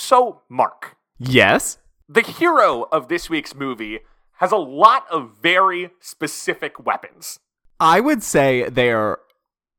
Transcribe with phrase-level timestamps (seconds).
[0.00, 1.78] So, Mark, Yes.
[2.06, 4.00] the hero of this week's movie
[4.40, 7.40] has a lot of very specific weapons.
[7.80, 9.20] I would say they are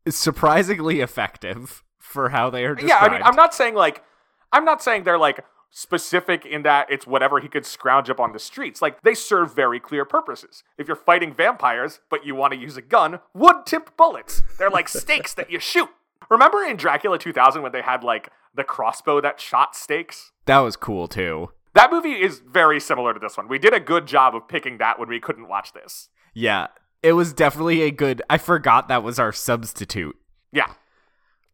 [0.10, 2.98] surprisingly effective for how they are Yeah.
[2.98, 4.04] I mean, I'm not saying like,
[4.52, 8.32] I'm not saying they're like specific in that it's whatever he could scrounge up on
[8.32, 8.82] the streets.
[8.82, 10.64] Like, they serve very clear purposes.
[10.80, 14.42] If you're fighting vampires, but you want to use a gun, wood tipped bullets.
[14.58, 15.90] They're like stakes that you shoot.
[16.30, 20.32] Remember in Dracula 2000 when they had like the crossbow that shot stakes?
[20.46, 21.52] That was cool too.
[21.74, 23.48] That movie is very similar to this one.
[23.48, 26.10] We did a good job of picking that when we couldn't watch this.
[26.34, 26.68] Yeah.
[27.04, 30.16] It was definitely a good I forgot that was our substitute.
[30.52, 30.74] Yeah.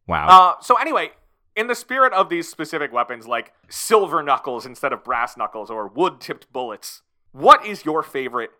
[0.06, 0.28] Wow.
[0.28, 1.10] Uh, so anyway,
[1.56, 5.88] in the spirit of these specific weapons, like silver knuckles instead of brass knuckles or
[5.88, 8.50] wood-tipped bullets, what is your favorite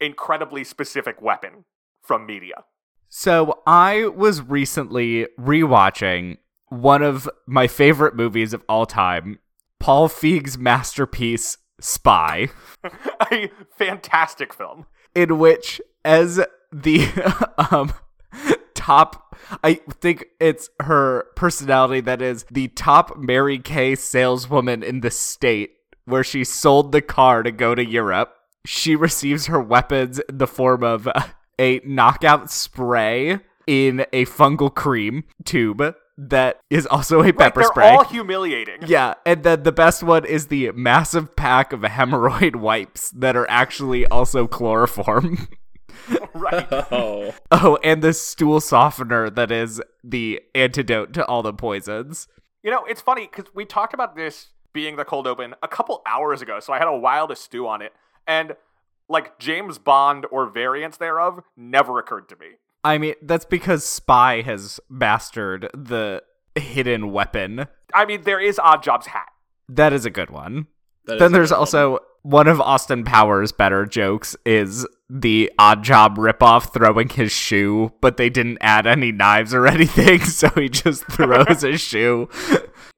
[0.00, 1.64] incredibly specific weapon
[2.02, 2.64] from media?
[3.08, 9.38] So I was recently rewatching one of my favorite movies of all time,
[9.80, 12.48] Paul Feig's masterpiece Spy,
[13.32, 14.86] a fantastic film.
[15.14, 16.40] in which as
[16.72, 17.06] the
[17.70, 17.92] um
[18.74, 25.10] top I think it's her personality that is the top Mary Kay saleswoman in the
[25.10, 25.70] state
[26.04, 28.34] where she sold the car to go to Europe.
[28.66, 31.08] She receives her weapons in the form of
[31.58, 37.68] a knockout spray in a fungal cream tube that is also a Right, pepper they're
[37.68, 37.88] spray.
[37.90, 38.78] all humiliating.
[38.86, 43.46] Yeah, and then the best one is the massive pack of hemorrhoid wipes that are
[43.48, 45.48] actually also chloroform.
[46.34, 46.66] right.
[46.90, 52.26] Oh, oh, and the stool softener that is the antidote to all the poisons.
[52.62, 56.02] You know, it's funny because we talked about this being the cold open a couple
[56.06, 57.92] hours ago, so I had a while to stew on it.
[58.26, 58.54] And
[59.08, 62.46] like James Bond or variants thereof never occurred to me.
[62.84, 66.22] I mean, that's because Spy has mastered the
[66.54, 67.66] hidden weapon.
[67.94, 69.28] I mean, there is Oddjob's hat.
[69.68, 70.66] That is a good one.
[71.06, 71.60] that is then there's good one.
[71.60, 78.16] also one of Austin Powers' better jokes is the Oddjob ripoff throwing his shoe, but
[78.16, 82.28] they didn't add any knives or anything, so he just throws his shoe.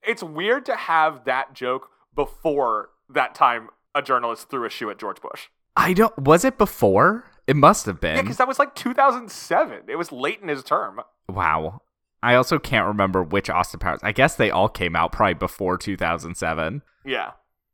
[0.03, 4.99] It's weird to have that joke before that time a journalist threw a shoe at
[4.99, 5.49] George Bush.
[5.81, 7.25] I don't was it before?
[7.47, 8.17] It must have been.
[8.17, 9.83] Yeah, because that was like 2007.
[9.89, 11.01] It was late in his term.
[11.29, 11.83] wow.
[12.23, 14.01] I also can't remember which Austin Powers.
[14.03, 16.83] I guess they all came out probably before 2007.
[17.07, 17.31] Yeah.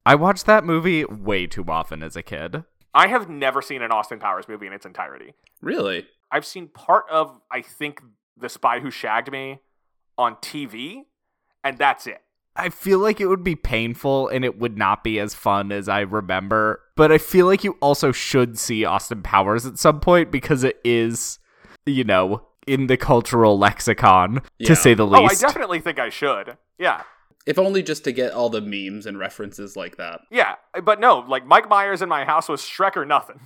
[0.07, 2.63] I watched that movie way too often as a kid.
[2.95, 5.35] I have never seen an Austin Powers movie in its entirety.
[5.61, 6.07] really.
[6.31, 8.01] I've seen part of, I think,
[8.37, 9.61] The Spy Who Shagged Me
[10.17, 11.03] on TV,
[11.65, 12.23] and that's it.
[12.57, 15.89] I feel like it would be painful and it would not be as fun as
[15.89, 16.81] I remember.
[16.97, 20.79] But I feel like you also should see Austin Powers at some point because it
[20.85, 21.39] is,
[21.85, 24.69] you know, in the cultural lexicon, Yeah.
[24.69, 25.43] to say the least.
[25.43, 26.57] Oh, I definitely think I should.
[26.79, 27.03] Yeah.
[27.47, 30.21] If only just to get all the memes and references like that.
[30.31, 30.57] Yeah.
[30.83, 33.41] But no, like Mike Myers in my house was Shrek or nothing.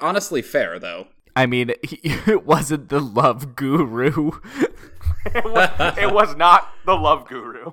[0.00, 1.06] Honestly, fair though.
[1.36, 4.32] I mean, it wasn't the love guru.
[5.26, 7.72] it, was, it was not the Love Guru.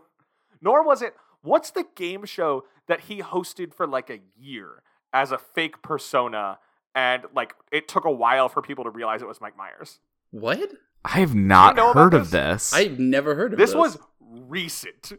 [0.66, 4.82] Nor was it, what's the game show that he hosted for like a year
[5.14, 6.58] as a fake persona?
[6.94, 10.00] And like it took a while for people to realize it was Mike Myers.
[10.32, 10.72] What?
[11.06, 12.72] I have not know about heard of this?
[12.72, 12.74] this.
[12.74, 13.78] I've never heard of This this.
[13.78, 15.14] was recent.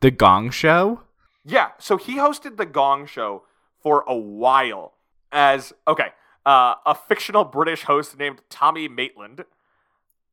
[0.00, 1.00] the Gong Show?
[1.44, 3.42] Yeah, so he hosted the Gong Show
[3.82, 4.92] for a while
[5.32, 6.08] as okay,
[6.44, 9.44] uh, a fictional British host named Tommy Maitland,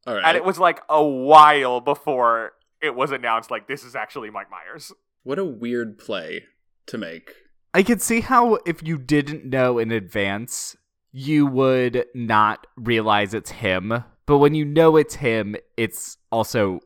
[0.05, 0.23] all right.
[0.25, 4.49] and it was like a while before it was announced like this is actually Mike
[4.49, 4.91] Myers.
[5.23, 6.43] what a weird play
[6.87, 7.33] to make.
[7.73, 10.75] I could see how if you didn't know in advance,
[11.11, 14.03] you would not realize it's him.
[14.25, 16.79] But when you know it's him, it's also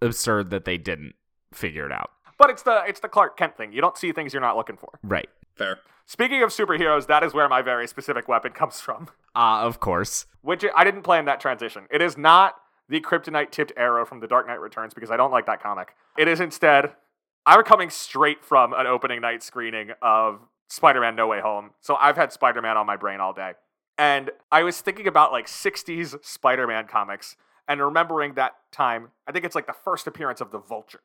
[0.00, 1.14] absurd that they didn't
[1.52, 2.10] figure it out.
[2.38, 3.72] But it's the it's the Clark Kent thing.
[3.72, 4.98] You don't see things you're not looking for.
[5.02, 5.28] Right.
[5.56, 5.80] Fair.
[6.06, 9.08] Speaking of superheroes, that is where my very specific weapon comes from.
[9.34, 10.26] Ah, of course.
[10.42, 11.86] Which I didn't plan that transition.
[11.90, 12.54] It is not
[12.88, 15.94] the kryptonite tipped arrow from The Dark Knight Returns because I don't like that comic.
[16.16, 16.92] It is instead,
[17.46, 21.70] I'm coming straight from an opening night screening of Spider Man No Way Home.
[21.80, 23.52] So I've had Spider Man on my brain all day.
[23.96, 27.36] And I was thinking about like 60s Spider Man comics
[27.66, 29.08] and remembering that time.
[29.26, 31.00] I think it's like the first appearance of the Vulture.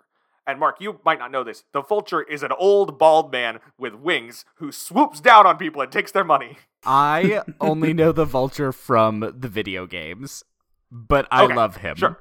[0.45, 1.63] And Mark, you might not know this.
[1.71, 5.91] The Vulture is an old bald man with wings who swoops down on people and
[5.91, 6.57] takes their money.
[6.85, 10.43] I only know the vulture from the video games,
[10.93, 11.95] but I Okay, love him.
[11.95, 12.19] Sure.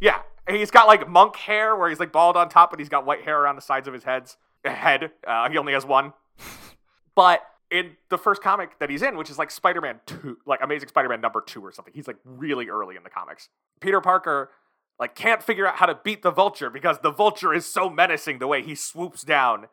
[0.00, 3.04] Yeah, he's got like monk hair where he's like bald on top, but he's got
[3.04, 4.36] white hair around the sides of his heads.
[4.64, 5.10] Head.
[5.26, 6.12] Uh, he only has one.
[7.16, 10.88] But in the first comic that he's in, which is like Spider-Man two, like Amazing
[10.88, 13.48] Spider-Man number two or something, he's like really early in the comics.
[13.80, 14.50] Peter Parker
[14.98, 18.38] like can't figure out how to beat the vulture because the vulture is so menacing
[18.38, 19.66] the way he swoops down.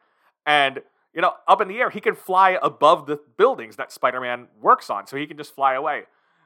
[0.45, 0.81] And
[1.13, 4.89] you know, up in the air, he can fly above the buildings that Spider-Man works
[4.89, 6.03] on, so he can just fly away.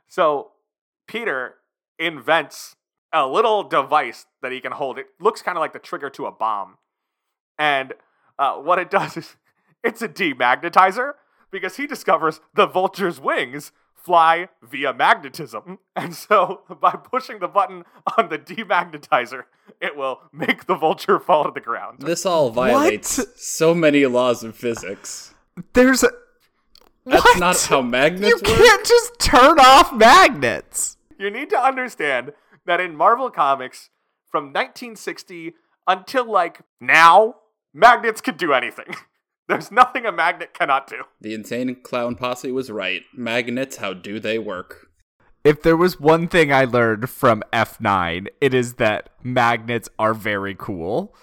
[0.08, 0.52] So
[1.08, 1.56] Peter
[2.00, 2.76] invents
[3.14, 4.98] a little device that he can hold.
[4.98, 6.78] It looks kind of like the trigger to a bomb.
[7.60, 7.94] And
[8.40, 9.36] uh, what it does is
[9.84, 11.14] it's a demagnetizer
[11.52, 15.78] because he discovers the vulture's wings fly via magnetism.
[15.96, 17.84] And so by pushing the button
[18.18, 19.44] on the demagnetizer,
[19.80, 22.00] it will make the vulture fall to the ground.
[22.00, 23.38] This all violates What?
[23.40, 25.36] so many laws of physics.
[25.74, 26.10] There's a.
[27.06, 27.40] That's What?
[27.40, 28.58] not how magnets You work.
[28.58, 30.98] can't just turn off magnets.
[31.22, 32.34] You need to understand
[32.66, 33.92] that in Marvel Comics
[34.32, 35.54] from 1960
[35.88, 37.36] until like now,
[37.76, 38.96] magnets could do anything.
[39.48, 41.04] There's nothing a magnet cannot do.
[41.20, 43.04] The insane clown posse was right.
[43.14, 44.88] Magnets, how do they work?
[45.44, 50.56] If there was one thing I learned from F9, it is that magnets are very
[50.58, 51.16] cool.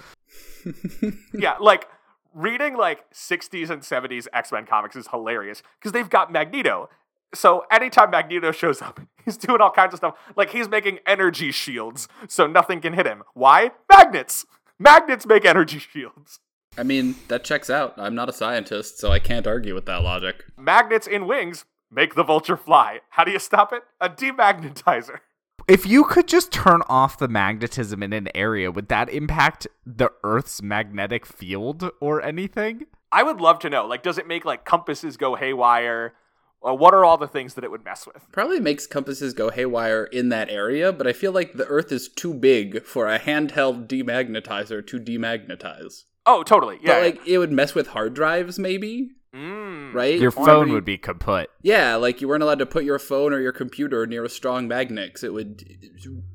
[1.35, 1.89] yeah, like
[2.33, 6.89] reading like 60s and 70s X-Men comics is hilarious because they've got Magneto.
[7.35, 10.17] So anytime Magneto shows up, he's doing all kinds of stuff.
[10.37, 13.23] Like he's making energy shields so nothing can hit him.
[13.35, 13.73] Why?
[13.91, 14.47] Magnets.
[14.79, 16.41] Magnets make energy shields.
[16.77, 17.95] I mean, that checks out.
[17.97, 20.45] I'm not a scientist, so I can't argue with that logic.
[20.57, 23.01] Magnets in wings make the vulture fly.
[23.11, 23.83] How do you stop it?
[24.01, 25.19] A demagnetizer.
[25.67, 30.11] If you could just turn off the magnetism in an area, would that impact the
[30.25, 32.87] Earth's magnetic field or anything?
[33.11, 33.87] I would love to know.
[33.87, 36.15] Like, does it make like compasses go haywire?
[36.61, 38.27] Or what are all the things that it would mess with?
[38.33, 42.09] Probably makes compasses go haywire in that area, but I feel like the Earth is
[42.09, 46.03] too big for a handheld demagnetizer to demagnetize.
[46.27, 46.79] Oh, totally.
[46.83, 46.95] Yeah.
[46.95, 49.95] But like it would mess with hard drives, maybe, mm.
[49.95, 50.19] right?
[50.19, 51.47] Your phone maybe- would be kaput.
[51.63, 54.67] Yeah, like you weren't allowed to put your phone or your computer near a strong
[54.69, 55.63] magnet 'cause it would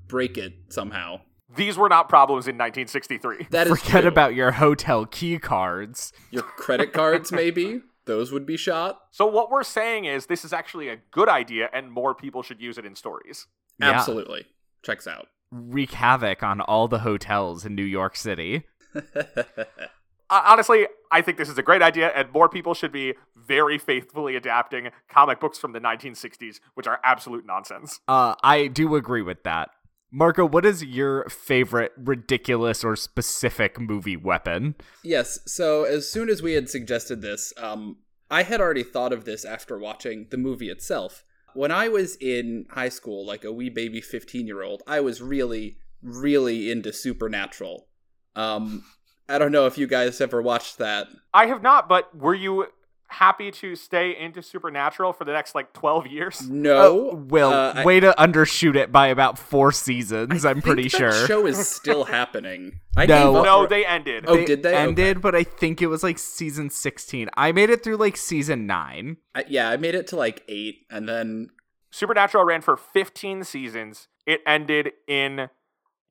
[0.07, 1.19] break it somehow.
[1.55, 3.47] These were not problems in 1963.
[3.51, 4.07] That is Forget true.
[4.07, 6.11] about your hotel key cards.
[6.31, 8.99] your credit cards, maybe those would be shot.
[9.11, 12.61] So what we're saying is this is actually a good idea, and more people should
[12.61, 13.47] use it in stories.
[13.79, 13.91] Yeah.
[13.91, 14.45] Absolutely,
[14.83, 15.27] checks out.
[15.51, 18.63] Wreak havoc on all the hotels in New York City.
[20.29, 24.35] Honestly, I think this is a great idea, and more people should be very faithfully
[24.35, 27.99] adapting comic books from the 1960s, which are absolute nonsense.
[28.07, 29.69] Uh, I do agree with that.
[30.15, 34.75] Marco, what is your favorite ridiculous or specific movie weapon?
[35.03, 35.39] Yes.
[35.47, 37.97] So as soon as we had suggested this, um,
[38.29, 41.23] I had already thought of this after watching the movie itself.
[41.55, 46.71] When I was in high school, like a wee baby fifteen-year-old, I was really, really
[46.71, 47.87] into Supernatural.
[48.35, 48.83] Um,
[49.27, 51.07] I don't know if you guys ever watched that.
[51.33, 52.67] I have not, but were you
[53.13, 56.49] happy to stay into Supernatural for the next like 12 years?
[56.49, 60.61] No, Oh, Will, Uh, I- way to undershoot it by about four seasons, I I'm
[60.61, 61.27] pretty think that sure.
[61.27, 62.79] Show is still happening.
[62.97, 63.35] I No.
[63.37, 64.25] up No, they ended.
[64.27, 64.75] Oh, did they?
[64.75, 65.21] Ended, Okay.
[65.21, 67.29] but I think it was like season 16.
[67.35, 69.17] I made it through like season 9.
[69.35, 71.49] I, yeah, I made it to like eight, and then
[71.91, 74.07] Supernatural ran for 15 seasons.
[74.25, 75.49] It ended in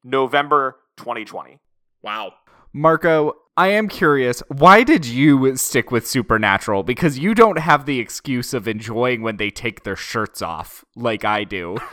[0.04, 1.58] November 2020.
[2.02, 2.32] wow.
[2.72, 6.82] Marco, I am curious, why did you stick with Supernatural?
[6.82, 11.24] Because you don't have the excuse of enjoying when they take their shirts off like
[11.24, 11.76] I do.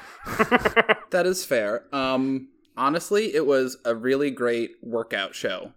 [1.12, 1.84] That is fair.
[1.94, 5.72] Um, honestly, it was a really great workout show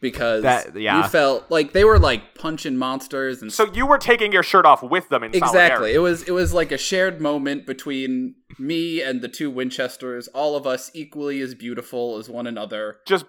[0.00, 1.02] because That- yeah.
[1.02, 4.66] you felt like they were like punching monsters and So you were taking your shirt
[4.66, 5.56] off with them in exactly.
[5.58, 5.94] solidarity.
[5.94, 10.56] It was it was like a shared moment between me and the two Winchesters, all
[10.56, 12.98] of us equally as beautiful as one another.
[13.06, 13.24] Just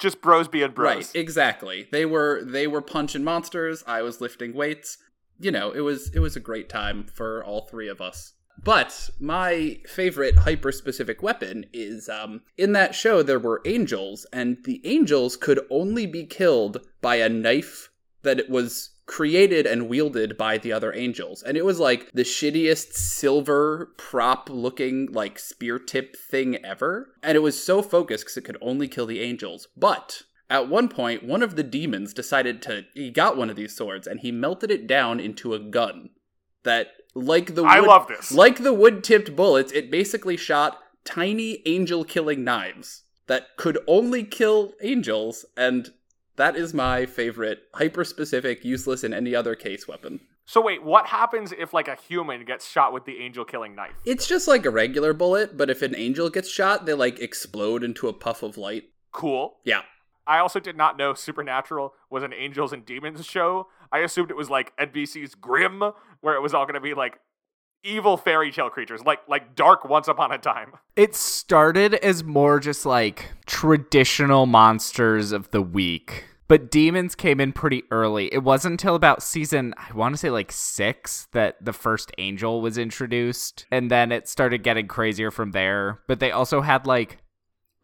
[0.00, 0.96] just bros being bros.
[0.96, 1.88] Right, exactly.
[1.92, 3.84] They were they were punching monsters.
[3.86, 4.98] I was lifting weights.
[5.38, 8.34] You know, it was it was a great time for all three of us.
[8.62, 14.58] But my favorite hyper specific weapon is um, in that show there were angels, and
[14.64, 17.90] the angels could only be killed by a knife
[18.22, 21.42] that it was created and wielded by the other angels.
[21.42, 27.12] And it was like the shittiest silver prop looking like spear tip thing ever.
[27.20, 29.66] And it was so focused because it could only kill the angels.
[29.76, 32.84] But at one point, one of the demons decided to.
[32.94, 36.10] He got one of these swords and he melted it down into a gun
[36.62, 38.30] that, like the wood, I love this.
[38.30, 44.22] like the wood tipped bullets, it basically shot tiny angel killing knives that could only
[44.22, 45.44] kill angels.
[45.56, 45.90] And
[46.40, 50.20] that is my favorite hyper specific, useless in any other case weapon.
[50.46, 53.92] So wait, what happens if like a human gets shot with the angel killing knife?
[54.06, 57.84] It's just like a regular bullet, but if an angel gets shot, they like explode
[57.84, 58.84] into a puff of light.
[59.12, 59.58] Cool.
[59.64, 59.82] Yeah.
[60.26, 63.68] I also did not know Supernatural was an angels and demons show.
[63.92, 65.82] I assumed it was like NBC's Grimm,
[66.22, 67.20] where it was all going to be like
[67.82, 70.72] evil fairy tale creatures, like like dark Once Upon a Time.
[70.96, 76.24] It started as more just like traditional monsters of the week.
[76.50, 78.26] But demons came in pretty early.
[78.34, 82.60] It wasn't until about season, I want to say like six, that the first angel
[82.60, 83.66] was introduced.
[83.70, 86.00] And then it started getting crazier from there.
[86.08, 87.18] But they also had like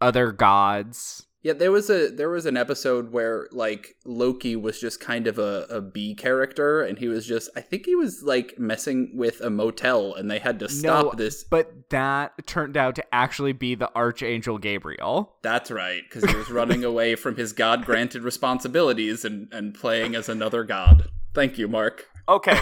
[0.01, 4.99] other gods Yeah, there was a there was an episode where like Loki was just
[4.99, 8.59] kind of a, a B character and he was just I think he was like
[8.59, 12.95] messing with a motel and they had to stop No, this But that turned out
[12.95, 15.37] to actually be the Archangel Gabriel.
[15.41, 20.15] That's right, because he was running away from his god granted responsibilities and, and playing
[20.15, 21.07] as another god.
[21.33, 22.09] Thank you, Mark.
[22.27, 22.59] Okay.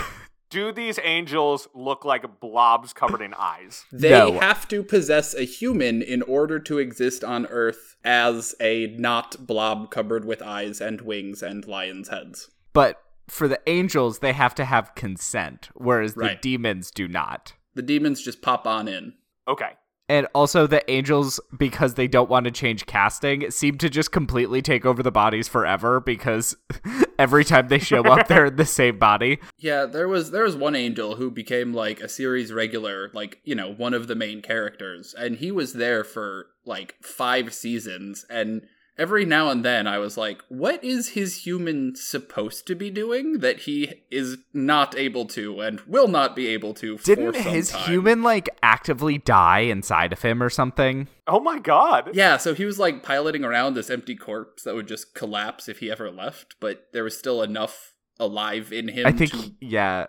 [0.49, 3.85] Do these angels look like blobs covered in eyes?
[3.91, 4.39] They No.
[4.39, 9.89] have to possess a human in order to exist on Earth as a not blob
[9.91, 12.49] covered with eyes and wings and lions' heads.
[12.73, 17.53] But for the angels, they have to have consent, whereas the demons do not.
[17.73, 19.13] The demons just pop on in.
[19.47, 19.71] Okay.
[20.07, 24.61] And also, the angels, because they don't want to change casting, seem to just completely
[24.61, 26.55] take over the bodies forever because
[27.19, 29.39] every time they show up, they're in the same body.
[29.57, 33.55] Yeah, there was there was one angel who became like a series regular, like you
[33.55, 38.25] know one of the main characters, and he was there for like five seasons.
[38.29, 42.89] And every now and then, I was like, "What is his human supposed to be
[42.89, 47.39] doing that he is not able to and will not be able to?" Didn't for
[47.41, 47.89] some his time?
[47.89, 51.07] human, like, actively die inside of him or something?
[51.27, 52.11] Oh my god.
[52.13, 55.79] Yeah, so he was like piloting around this empty corpse that would just collapse if
[55.79, 59.05] he ever left, but there was still enough alive in him.
[59.05, 59.51] I think, to...
[59.59, 60.07] yeah.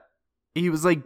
[0.54, 1.02] He was, like,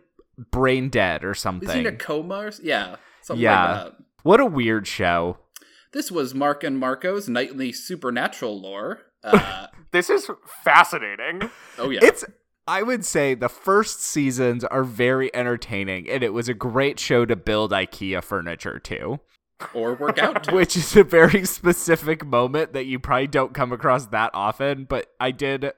[0.51, 1.69] brain dead or something.
[1.69, 1.95] is he something.
[1.95, 2.35] in a coma?
[2.37, 2.53] Or...
[2.63, 3.73] Yeah, something Yeah.
[3.73, 3.97] like that.
[4.23, 5.39] What a weird show.
[5.93, 9.01] This was Mark and Marco's nightly supernatural lore.
[9.23, 10.31] Uh, This is
[10.65, 11.51] fascinating.
[11.77, 12.25] oh yeah, It's
[12.67, 17.27] I would say the first seasons are very entertaining and it was a great show
[17.27, 19.21] to build IKEA furniture to,
[19.75, 20.45] or work out.
[20.45, 20.55] to.
[20.55, 25.09] which is a very specific moment that you probably don't come across that often, but
[25.21, 25.71] I did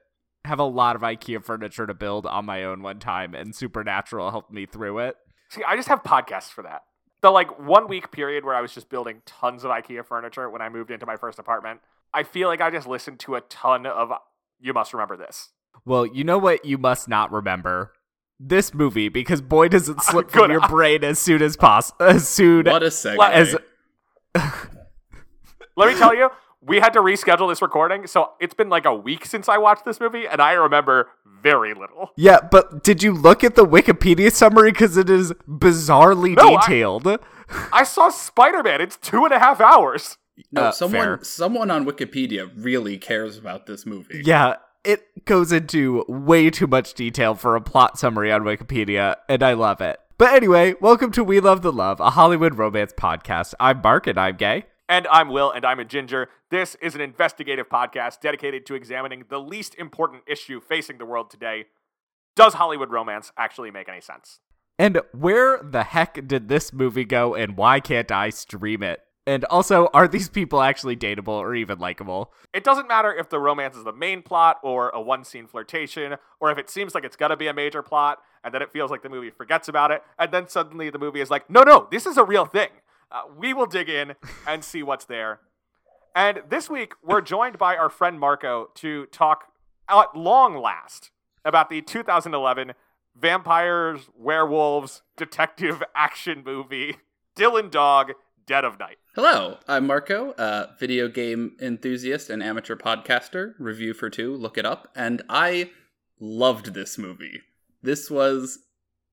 [0.45, 4.31] have a lot of IKEA furniture to build on my own one time and Supernatural
[4.31, 5.17] helped me through it.
[5.51, 6.83] See, I just have podcasts for that.
[7.23, 10.61] The like one week period where I was just building tons of IKEA furniture when
[10.61, 11.81] I moved into my first apartment.
[12.13, 14.13] I feel like I just listened to a ton of
[14.61, 15.51] You Must Remember This.
[15.85, 17.93] Well, you know what you must not remember?
[18.39, 20.43] This movie because boy does it slip Good.
[20.43, 23.31] from your brain as soon as possible as soon what a segue.
[23.31, 23.57] As
[25.77, 26.29] Let me tell you,
[26.61, 29.85] we had to reschedule this recording, so it's been like a week since I watched
[29.85, 31.09] this movie, and I remember
[31.43, 32.11] very little.
[32.17, 34.73] Yeah, but did you look at the Wikipedia summary?
[34.73, 37.09] Because it is bizarrely No, I- detailed.
[37.73, 38.81] I saw Spider Man.
[38.81, 40.17] It's two and a half hours.
[40.51, 41.19] no, uh, someone fair.
[41.23, 44.23] someone on Wikipedia really cares about this movie.
[44.25, 49.43] Yeah, it goes into way too much detail for a plot summary on Wikipedia, and
[49.43, 49.99] I love it.
[50.19, 53.55] But anyway, welcome to We Love the Love, a Hollywood romance podcast.
[53.61, 54.65] I'm Mark and I'm gay.
[54.93, 56.29] And I'm Will, and I'm a ginger.
[56.51, 61.31] This is an investigative podcast dedicated to examining the least important issue facing the world
[61.31, 61.65] today.
[62.37, 64.41] Does Hollywood romance actually make any sense?
[64.79, 69.01] And where the heck did this movie go, and why can't I stream it?
[69.27, 72.35] And also, are these people actually dateable or even likable?
[72.53, 76.17] It doesn't matter if the romance is the main plot or a one scene flirtation,
[76.39, 78.91] or if it seems like it's gonna be a major plot, and then it feels
[78.91, 81.89] like the movie forgets about it, and then suddenly the movie is like, no, no,
[81.91, 82.69] this is a real thing.
[83.13, 84.15] Uh, we will dig in
[84.47, 85.41] and see what's there.
[86.15, 89.45] And this week, we're joined by our friend Marco to talk
[89.89, 91.11] at long last
[91.45, 92.73] about the 2011
[93.15, 96.97] vampires, werewolves, detective action movie,
[97.37, 98.13] Dylan Dog,
[98.47, 98.97] Dead of Night.
[99.15, 103.55] Hello, I'm Marco, uh, video game enthusiast and amateur podcaster.
[103.59, 104.89] Review for two, look it up.
[104.97, 105.71] And I
[106.19, 107.41] loved this movie.
[107.83, 108.61] This was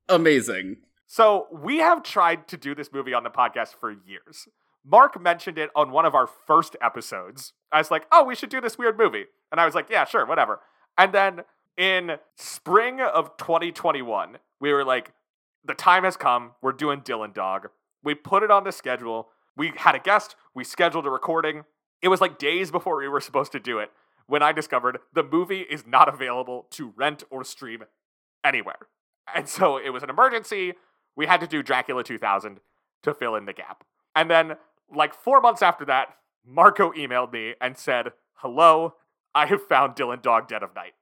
[0.07, 0.77] amazing.
[1.11, 4.47] So we have tried to do this movie on the podcast for years.
[4.85, 7.53] Mark mentioned it on one of our first episodes.
[7.71, 9.25] I was like, oh, we should do this weird movie.
[9.51, 10.59] And I was like, yeah, sure, whatever.
[10.99, 11.41] And then
[11.77, 15.13] in spring of 2021, we were like,
[15.65, 16.51] the time has come.
[16.61, 17.69] We're doing Dylan Dog.
[18.03, 19.29] We put it on the schedule.
[19.57, 20.35] We had a guest.
[20.53, 21.63] We scheduled a recording.
[22.03, 23.89] It was like days before we were supposed to do it
[24.27, 27.85] when I discovered the movie is not available to rent or stream
[28.43, 28.87] anywhere.
[29.33, 30.73] And so it was an emergency.
[31.19, 32.61] We had to do Dracula 2000
[33.03, 33.83] to fill in the gap.
[34.15, 34.55] And then,
[34.89, 36.15] like four months after that,
[36.47, 38.93] Marco emailed me and said, Hello,
[39.35, 40.93] I have found Dylan Dog Dead of Night.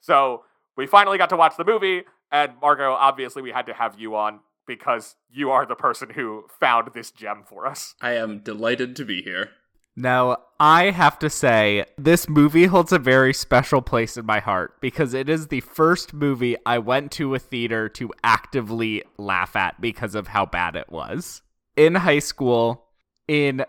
[0.00, 0.44] So
[0.76, 2.04] we finally got to watch the movie.
[2.30, 6.44] And Marco, obviously, we had to have you on because you are the person who
[6.60, 7.96] found this gem for us.
[8.00, 9.50] I am delighted to be here.
[9.96, 14.80] Now, I have to say, this movie holds a very special place in my heart
[14.80, 19.80] because it is the first movie I went to a theater to actively laugh at
[19.80, 21.42] because of how bad it was.
[21.76, 22.86] In high school,
[23.28, 23.64] in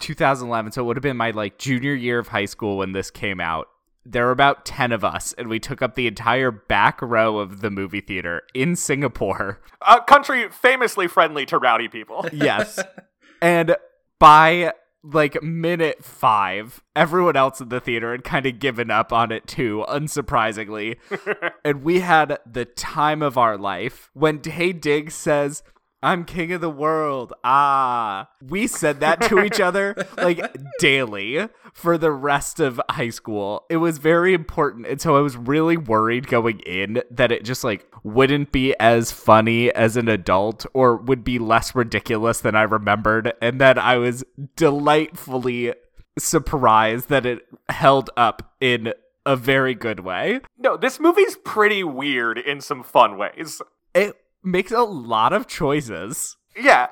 [0.00, 3.10] 2011, so it would have been my like junior year of high school when this
[3.10, 3.68] came out.
[4.04, 7.60] There were about 10 of us, and we took up the entire back row of
[7.60, 9.60] the movie theater in Singapore.
[9.86, 12.26] A country famously friendly to rowdy people.
[12.32, 12.80] Yes.
[13.42, 13.76] and
[14.18, 19.32] by like minute five, everyone else in the theater had kind of given up on
[19.32, 20.96] it too, unsurprisingly.
[21.64, 25.62] and we had the time of our life when Taye Diggs says,
[26.02, 27.32] I'm king of the world.
[27.44, 28.30] Ah.
[28.42, 30.40] We said that to each other like
[30.78, 33.64] daily for the rest of high school.
[33.68, 34.86] It was very important.
[34.86, 39.12] And so I was really worried going in that it just like wouldn't be as
[39.12, 43.32] funny as an adult or would be less ridiculous than I remembered.
[43.42, 44.24] And then I was
[44.56, 45.74] delightfully
[46.18, 48.94] surprised that it held up in
[49.26, 50.40] a very good way.
[50.58, 53.60] No, this movie's pretty weird in some fun ways.
[53.94, 56.36] It makes a lot of choices.
[56.56, 56.88] Yeah,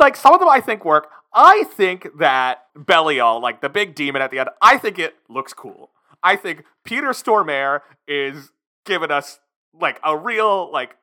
[0.00, 1.08] like some of them I think work.
[1.32, 5.52] I think that Belial, like the big demon at the end, I think it looks
[5.52, 5.90] cool.
[6.22, 8.50] I think Peter Stormare is
[8.86, 9.38] giving us
[9.78, 10.96] like a real like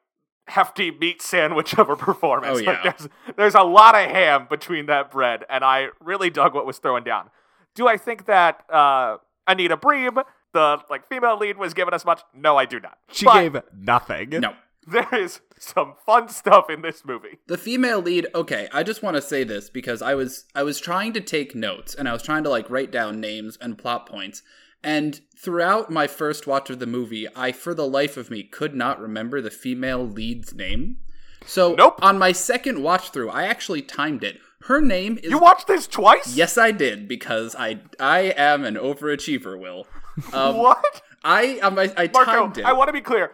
[0.48, 2.60] hefty meat sandwich of a performance.
[2.62, 2.92] Oh, Like, yeah.
[2.98, 6.80] there's there's a lot of ham between that bread, and I really dug what was
[6.80, 7.30] thrown down.
[7.76, 10.16] Do I think that uh, Anita Briem,
[10.54, 12.22] the like female lead, was giving us much?
[12.34, 12.98] No, I do not.
[13.12, 14.30] She But gave nothing.
[14.32, 14.54] No.
[14.88, 17.40] There is some fun stuff in this movie.
[17.48, 20.80] The female lead, okay, I just want to say this because I was I was
[20.80, 24.06] trying to take notes and I was trying to like write down names and plot
[24.08, 24.42] points.
[24.84, 28.76] And throughout my first watch of the movie, I for the life of me could
[28.76, 30.98] not remember the female lead's name.
[31.46, 32.00] So Nope.
[32.02, 34.40] on my second watch through, I actually timed it.
[34.64, 36.36] Her name is You watched this twice?
[36.36, 39.88] Yes, I did because I I am an overachiever, Will.
[40.34, 41.02] Um, What?
[41.24, 42.66] I um, I, I Marco, timed it.
[42.66, 43.32] I want to be clear.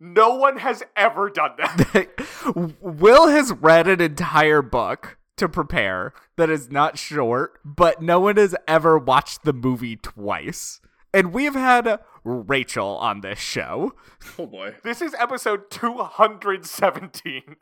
[0.00, 2.08] No one has ever done that.
[2.80, 8.36] Will has read an entire book to prepare that is not short, but no one
[8.36, 10.80] has ever watched the movie twice.
[11.12, 13.92] And we've had Rachel on this show.
[14.38, 17.56] oh boy, this is episode 217.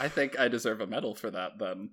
[0.00, 1.58] I think I deserve a medal for that.
[1.58, 1.90] Then,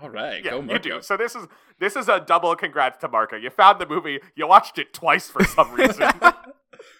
[0.00, 1.02] all right, Yeah, go you do.
[1.02, 1.46] So this is
[1.78, 3.36] this is a double congrats to Marco.
[3.36, 6.08] You found the movie, you watched it twice for some reason.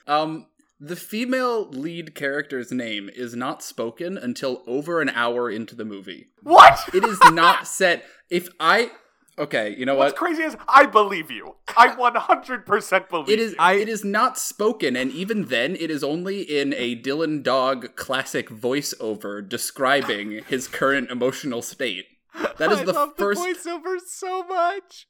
[0.06, 0.46] Um,
[0.80, 6.28] the female lead character's name is not spoken until over an hour into the movie.
[6.42, 6.78] what?
[6.94, 8.02] It is not said.
[8.30, 8.90] If I
[9.38, 10.18] okay, you know What's what?
[10.18, 11.56] crazy is I believe you.
[11.76, 13.56] I 100% believe It is you.
[13.58, 17.94] I- it is not spoken, and even then, it is only in a Dylan Dog
[17.96, 22.06] classic voiceover describing his current emotional state.
[22.58, 25.06] That is I the first the voiceover so much.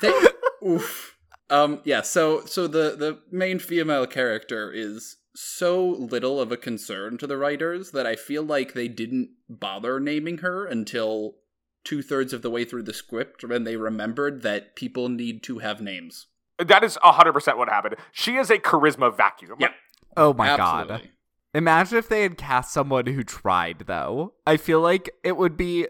[0.00, 0.12] They,
[0.66, 1.16] oof.
[1.50, 1.80] Um.
[1.84, 2.02] Yeah.
[2.02, 2.44] So.
[2.46, 7.92] So the the main female character is so little of a concern to the writers
[7.92, 11.36] that I feel like they didn't bother naming her until
[11.84, 15.58] two thirds of the way through the script when they remembered that people need to
[15.58, 16.26] have names.
[16.58, 17.96] That is 100% what happened.
[18.12, 19.56] She is a charisma vacuum.
[19.58, 19.70] Yep.
[20.16, 20.90] Oh my god.
[20.90, 21.10] Absolutely.
[21.54, 24.34] Imagine if they had cast someone who tried though.
[24.46, 25.86] I feel like it would be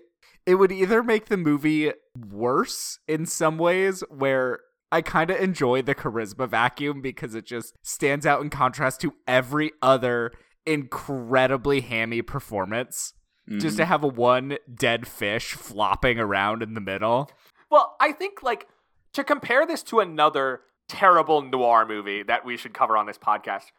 [0.46, 4.61] it would either make the movie worse in some ways where
[4.92, 9.14] I kind of enjoy the charisma vacuum because it just stands out in contrast to
[9.26, 10.33] every other
[10.66, 13.14] incredibly hammy performance.
[13.48, 13.88] Just to mm-hmm.
[13.88, 17.29] have a one dead fish flopping around in the middle.
[17.68, 18.68] Well, I think like
[19.12, 23.72] to compare this to another terrible noir movie that we should cover on this podcast.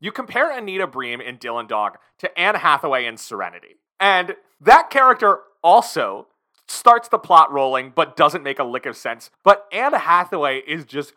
[0.00, 3.76] You compare Anita Briem in Dylan Dog to Anne Hathaway in Serenity.
[4.00, 6.26] And that character also
[6.68, 9.30] starts the plot rolling but doesn't make a lick of sense.
[9.44, 11.12] But Anne Hathaway is just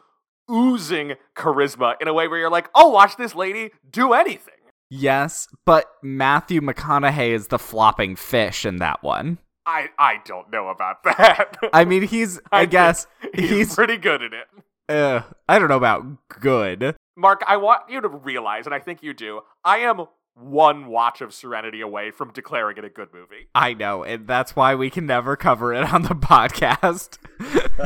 [0.49, 4.53] oozing charisma in a way where you're like, "Oh, watch this lady do anything."
[4.89, 9.39] Yes, but Matthew McConaughey is the flopping fish in that one.
[9.65, 11.57] I I don't know about that.
[11.73, 14.47] I mean, he's I, think guess he's, he's pretty good at it.
[14.89, 16.05] uh, I don't know about
[16.39, 16.95] good.
[17.17, 20.05] Mark, I want you to realize, and I think you do, I am
[20.35, 23.47] one watch of Serenity away from declaring it a good movie.
[23.55, 27.17] I know, and that's why we can never cover it on the podcast.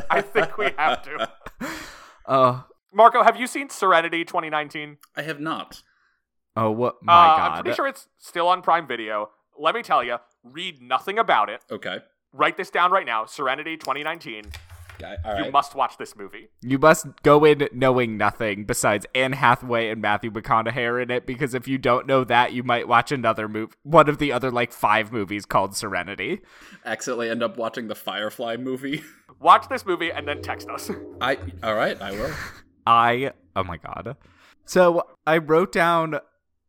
[0.09, 1.29] I think we have to.
[2.27, 4.97] Oh, Marco, have you seen Serenity 2019?
[5.15, 5.83] I have not.
[6.55, 6.95] oh, what?
[7.03, 7.51] My Uh, God!
[7.57, 9.29] I'm pretty sure it's still on Prime Video.
[9.57, 11.61] Let me tell you, read nothing about it.
[11.71, 11.97] Okay.
[12.33, 13.25] Write this down right now.
[13.25, 14.45] Serenity 2019.
[14.99, 15.51] Yeah, You right.
[15.51, 16.49] must watch this movie.
[16.61, 21.25] You must go in knowing nothing besides Anne Hathaway and Matthew McConaughey are in it
[21.25, 24.51] because if you don't know that, you might watch another movie, one of the other
[24.51, 26.41] like five movies called Serenity.
[26.85, 29.01] Accidentally end up watching the Firefly movie.
[29.39, 30.89] watch this movie and then text us.
[31.21, 32.33] I all right, I will.
[32.85, 34.17] I oh my god.
[34.65, 36.19] So I wrote down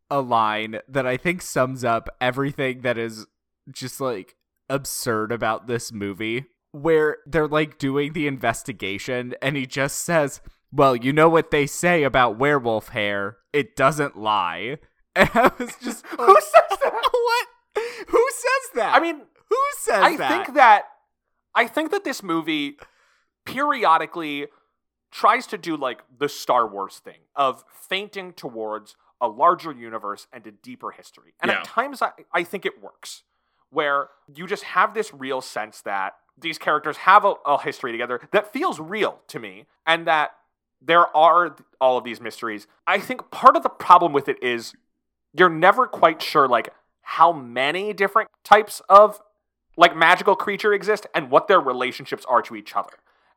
[0.09, 3.27] a line that I think sums up everything that is
[3.71, 4.35] just like
[4.69, 10.95] absurd about this movie where they're like doing the investigation and he just says, "Well,
[10.95, 14.77] you know what they say about werewolf hair, it doesn't lie."
[15.13, 17.09] And I was just Who says that?
[17.11, 17.47] what?
[18.07, 18.93] Who says that?
[18.95, 20.29] I mean, who says I that?
[20.45, 20.83] think that
[21.53, 22.77] I think that this movie
[23.45, 24.47] periodically
[25.11, 30.47] tries to do like the Star Wars thing of feinting towards a larger universe and
[30.47, 31.33] a deeper history.
[31.41, 31.59] And Yeah.
[31.59, 33.23] at times I, I think it works.
[33.69, 38.21] Where you just have this real sense that these characters have a, a history together
[38.31, 40.31] that feels real to me, and that
[40.81, 42.67] there are all of these mysteries.
[42.87, 44.73] I think part of the problem with it is
[45.33, 46.69] you're never quite sure like
[47.01, 49.21] how many different types of
[49.77, 52.93] like magical creature exist and what their relationships are to each other.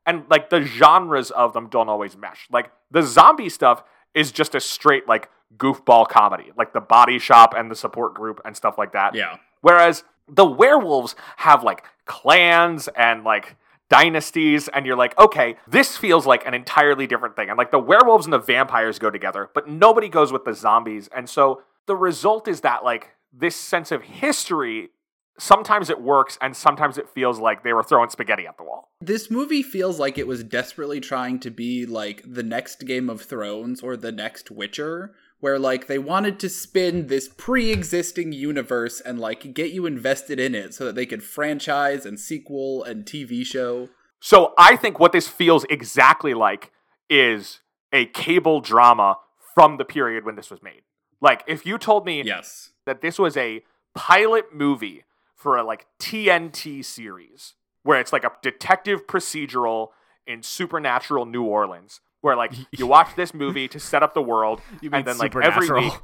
[0.06, 2.46] And like the genres of them don't always mesh.
[2.50, 3.82] Like the zombie stuff
[4.14, 8.40] is just a straight like goofball comedy, like the body shop and the support group
[8.44, 9.14] and stuff like that.
[9.14, 9.36] Yeah.
[9.60, 13.56] Whereas the werewolves have like clans and like
[13.90, 17.48] dynasties, and you're like, okay, this feels like an entirely different thing.
[17.48, 21.08] And like the werewolves and the vampires go together, but nobody goes with the zombies.
[21.14, 24.90] And so the result is that like this sense of history
[25.38, 28.92] sometimes it works and sometimes it feels like they were throwing spaghetti at the wall.
[29.00, 33.22] This movie feels like it was desperately trying to be like the next Game of
[33.22, 39.20] Thrones or the next Witcher, where like they wanted to spin this pre-existing universe and
[39.20, 43.44] like get you invested in it so that they could franchise and sequel and TV
[43.44, 43.90] show.
[44.20, 46.72] So I think what this feels exactly like
[47.10, 47.60] is
[47.92, 49.16] a cable drama
[49.54, 50.80] from the period when this was made.
[51.20, 52.70] Like if you told me Yes.
[52.86, 53.62] that this was a
[53.94, 55.04] pilot movie
[55.36, 57.52] for a like TNT series
[57.82, 59.88] where it's like a detective procedural
[60.26, 64.60] in supernatural New Orleans where like you watch this movie to set up the world
[64.80, 65.92] You mean and then like every week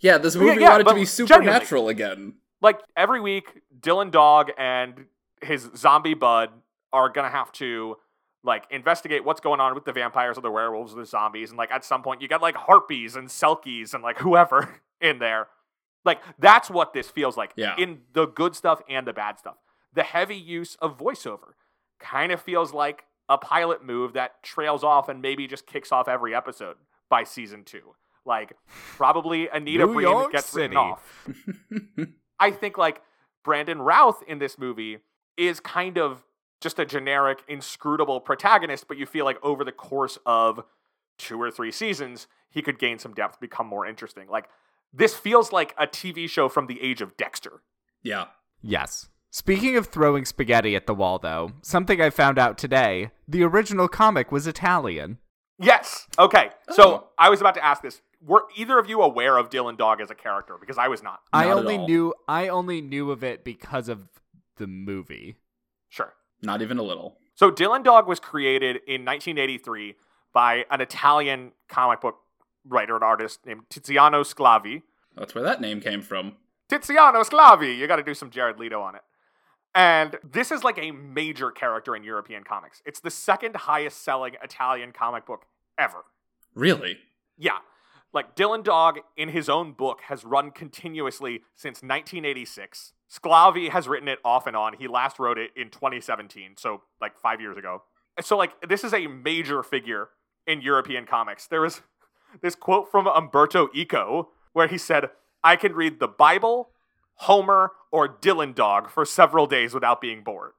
[0.00, 2.34] Yeah, this movie yeah, wanted to be supernatural again.
[2.60, 5.06] like every week Dylan Dog and
[5.42, 6.50] his zombie bud
[6.92, 7.96] are to have to
[8.44, 11.56] like investigate what's going on with the vampires or the werewolves or the zombies and
[11.58, 15.48] like at some point you got like harpies and selkies and like whoever in there
[16.04, 17.74] like that's what this feels like Yeah.
[17.78, 19.56] in the good stuff and the bad stuff
[19.94, 21.54] the heavy use of voiceover
[21.98, 26.08] kind of feels like a pilot move that trails off and maybe just kicks off
[26.08, 26.76] every episode
[27.08, 28.52] by season two like
[28.96, 31.28] probably anita New Breen York gets written off
[32.38, 33.02] I think like
[33.44, 34.98] Brandon Routh in this movie
[35.36, 36.24] is kind of
[36.60, 40.64] just a generic, inscrutable protagonist, but you feel like over the course of
[41.18, 44.28] two or three seasons, he could gain some depth, become more interesting.
[44.28, 44.48] Like
[44.92, 47.62] this feels like a TV show from the age of Dexter.
[48.02, 48.26] Yeah.
[48.62, 49.08] Yes.
[49.30, 53.88] Speaking of throwing spaghetti at the wall, though, something I found out today the original
[53.88, 55.18] comic was Italian.
[55.58, 56.06] Yes.
[56.18, 56.50] Okay.
[56.70, 57.08] So Oh.
[57.18, 58.00] I was about to ask this.
[58.22, 60.56] Were either of you aware of Dylan Dog as a character?
[60.58, 61.20] Because I was not.
[61.32, 64.08] I Not at only knew I only knew of it because of
[64.56, 65.36] the movie.
[65.88, 66.14] Sure.
[66.42, 67.18] Not even a little.
[67.34, 69.94] So Dylan Dog was created in 1983
[70.32, 72.16] by an Italian comic book
[72.66, 74.82] writer and artist named Tiziano Sclavi.
[75.14, 76.36] That's where that name came from.
[76.70, 77.76] Tiziano Sclavi.
[77.76, 79.02] You got to do some Jared Leto on it.
[79.76, 82.82] And this is like a major character in European comics.
[82.86, 85.44] It's the second highest selling Italian comic book
[85.78, 86.06] ever.
[86.54, 86.96] Really?
[87.36, 87.58] Yeah.
[88.14, 92.94] Like Dylan Dog in his own book has run continuously since 1986.
[93.12, 94.72] Sclavi has written it off and on.
[94.72, 97.82] He last wrote it in 2017, so like 5 years ago.
[98.22, 100.08] So like this is a major figure
[100.46, 101.46] in European comics.
[101.46, 101.82] There was
[102.40, 105.10] this quote from Umberto Eco where he said,
[105.44, 106.70] "I can read the Bible,
[107.16, 110.52] Homer, or Dylan Dog for several days without being bored."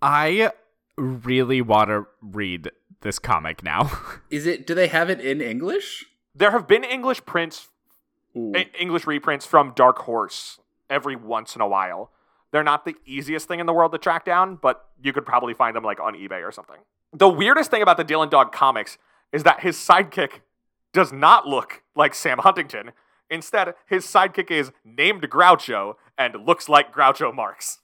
[0.00, 0.52] I
[0.96, 3.90] really want to read this comic now.
[4.30, 6.06] Is it do they have it in English?
[6.34, 7.68] There have been English prints
[8.36, 8.52] Ooh.
[8.78, 10.60] English reprints from Dark Horse
[10.90, 12.10] every once in a while.
[12.50, 15.54] They're not the easiest thing in the world to track down, but you could probably
[15.54, 16.78] find them like on eBay or something.
[17.12, 18.98] The weirdest thing about the Dylan Dog comics
[19.32, 20.40] is that his sidekick
[20.92, 22.92] does not look like Sam Huntington.
[23.30, 27.78] Instead, his sidekick is named Groucho and looks like Groucho Marx.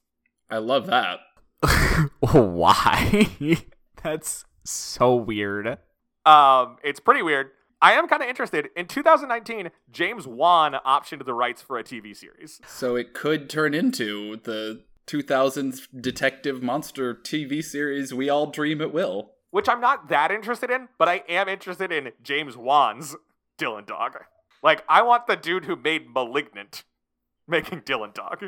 [0.51, 1.21] I love that.
[2.21, 3.29] Why?
[4.03, 5.79] That's so weird.
[6.27, 7.51] Um, it's pretty weird.
[7.83, 8.69] I am kind of interested.
[8.77, 12.61] In 2019, James Wan optioned the rights for a TV series.
[12.67, 18.93] So it could turn into the 2000s detective monster TV series we all dream it
[18.93, 19.33] will.
[19.51, 23.15] which I'm not that interested in, but I am interested in James Wan's
[23.59, 24.17] Dylan Dog.
[24.65, 26.85] Like, I want the dude who made Malignant
[27.47, 28.47] making Dylan Dog.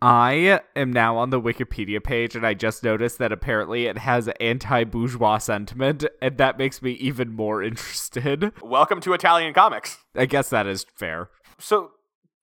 [0.00, 4.28] I am now on the Wikipedia page and I just noticed that apparently it has
[4.38, 8.52] anti bourgeois sentiment, and that makes me even more interested.
[8.62, 9.98] Welcome to Italian comics.
[10.14, 11.28] I guess that is fair.
[11.58, 11.90] So,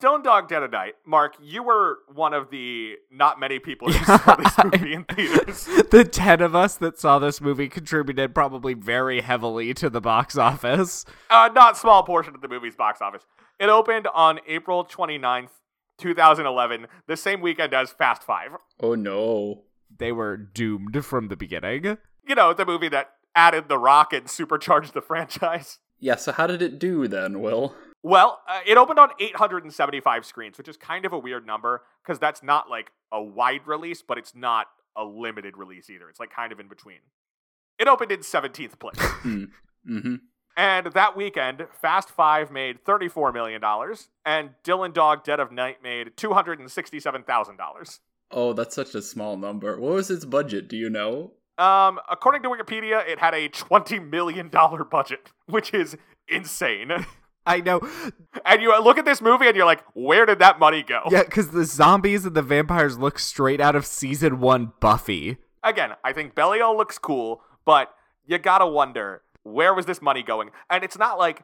[0.06, 4.06] Dylan Dog Dead of Night, Mark, you were one of the not many people who
[4.18, 5.68] saw this movie in theaters.
[5.90, 10.38] The 10 of us that saw this movie contributed probably very heavily to the box
[10.38, 11.06] office.
[11.32, 13.24] Uh, not small portion of the movie's box office.
[13.60, 15.50] It opened on April 29th,
[15.98, 18.52] 2011, the same weekend as Fast Five.
[18.80, 19.64] Oh no.
[19.98, 21.98] They were doomed from the beginning.
[22.28, 25.80] You know, the movie that added The Rock and supercharged the franchise.
[26.00, 27.74] Yeah, so how did it do then, Will?
[28.06, 32.20] Well, uh, it opened on 875 screens, which is kind of a weird number because
[32.20, 36.08] that's not like a wide release, but it's not a limited release either.
[36.08, 37.00] It's like kind of in between.
[37.80, 39.00] It opened in 17th place.
[39.88, 40.16] Mm-hmm.
[40.58, 43.62] and that weekend, Fast Five made $34 million,
[44.26, 48.00] and Dylan Dog Dead of Night made $267,000.
[48.32, 49.80] Oh, that's such a small number.
[49.80, 50.68] What was its budget?
[50.68, 51.34] Do you know?
[51.60, 56.92] Um, according to Wikipedia, it had a $20 million budget, which is insane.
[57.46, 57.82] I know.
[58.46, 61.02] and you look at this movie and you're like, where did that money go?
[61.10, 65.38] Yeah, because the zombies and the vampires look straight out of season one Buffy.
[65.64, 67.94] Again, I think Belial looks cool, but
[68.26, 70.50] you gotta wonder, where was this money going?
[70.70, 71.44] And it's not like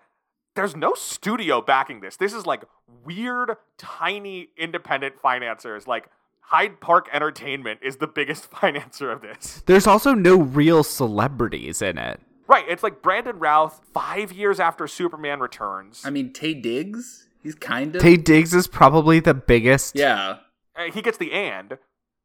[0.55, 2.17] there's no studio backing this.
[2.17, 2.63] This is like
[3.05, 5.87] weird, tiny independent financiers.
[5.87, 6.07] Like
[6.41, 9.63] Hyde Park Entertainment is the biggest financer of this.
[9.65, 12.19] There's also no real celebrities in it.
[12.51, 16.01] Right, it's like Brandon Routh five years after Superman returns.
[16.03, 17.27] I mean, Taye Diggs?
[17.41, 18.01] He's kind of.
[18.01, 19.95] Taye Diggs is probably the biggest.
[19.95, 20.37] yeah.
[20.93, 21.77] He gets the and.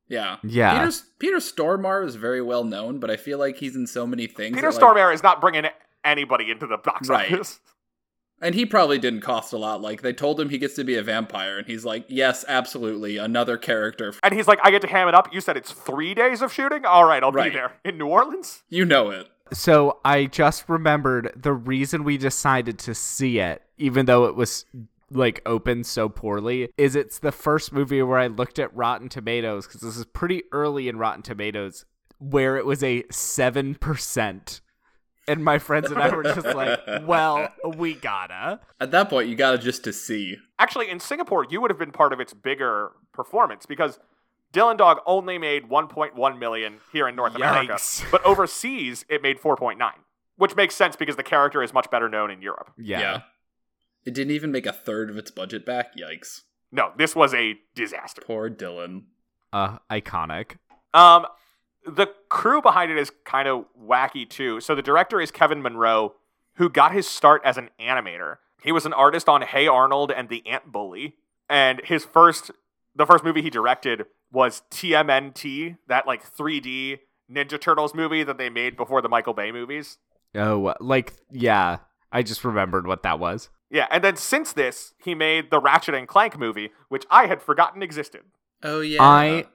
[0.09, 0.37] Yeah.
[0.43, 0.79] Yeah.
[0.85, 4.27] Peter, Peter Stormare is very well known, but I feel like he's in so many
[4.27, 4.55] things.
[4.57, 5.65] Peter that, like- Stormare is not bringing
[6.05, 7.33] anybody into the box Right.
[7.33, 7.61] office.
[8.41, 9.81] And he probably didn't cost a lot.
[9.81, 13.17] Like, they told him he gets to be a vampire, and he's like, yes, absolutely.
[13.17, 14.13] Another character.
[14.23, 15.33] And he's like, I get to ham it up.
[15.33, 16.85] You said it's three days of shooting?
[16.85, 17.51] All right, I'll Right.
[17.53, 17.73] be there.
[17.85, 18.63] In New Orleans?
[18.69, 19.27] You know it.
[19.53, 24.65] So I just remembered the reason we decided to see it, even though it was
[25.11, 29.67] like opened so poorly, is it's the first movie where I looked at Rotten Tomatoes
[29.67, 31.85] because this is pretty early in Rotten Tomatoes,
[32.19, 34.61] where it was a seven percent,
[35.29, 39.37] and my friends and I were just like, "Well, we gotta." At that point, you
[39.37, 40.39] gotta just to see.
[40.59, 44.01] Actually, in Singapore, you would have been part of its bigger performance because
[44.57, 47.79] Dylan Dog only made 1.1 million here in North America,
[48.11, 49.77] but overseas it made 4.9,
[50.37, 52.73] which makes sense because the character is much better known in Europe.
[52.79, 53.23] Yeah.
[54.07, 55.95] It didn't even make a third of its budget back.
[55.95, 56.43] Yikes.
[56.73, 58.23] No, this was a disaster.
[58.25, 59.03] Poor Dylan.
[59.53, 60.57] Uh, iconic.
[60.95, 61.27] Um,
[61.87, 64.61] the crew behind it is kind of wacky too.
[64.61, 66.15] So the director is Kevin Munroe,
[66.55, 68.37] who got his start as an animator.
[68.63, 71.17] He was an artist on Hey Arnold and The Ant Bully,
[71.49, 72.51] and his first,
[72.95, 76.99] the first movie he directed was TMNT, that like 3D
[77.33, 79.97] Ninja Turtles movie that they made before the Michael Bay movies.
[80.35, 81.79] Oh, uh, like yeah.
[82.13, 83.49] I just remembered what that was.
[83.71, 87.41] Yeah, and then since this, he made the Ratchet and Clank movie, which I had
[87.41, 88.21] forgotten existed.
[88.63, 89.03] Oh, yeah.
[89.03, 89.47] I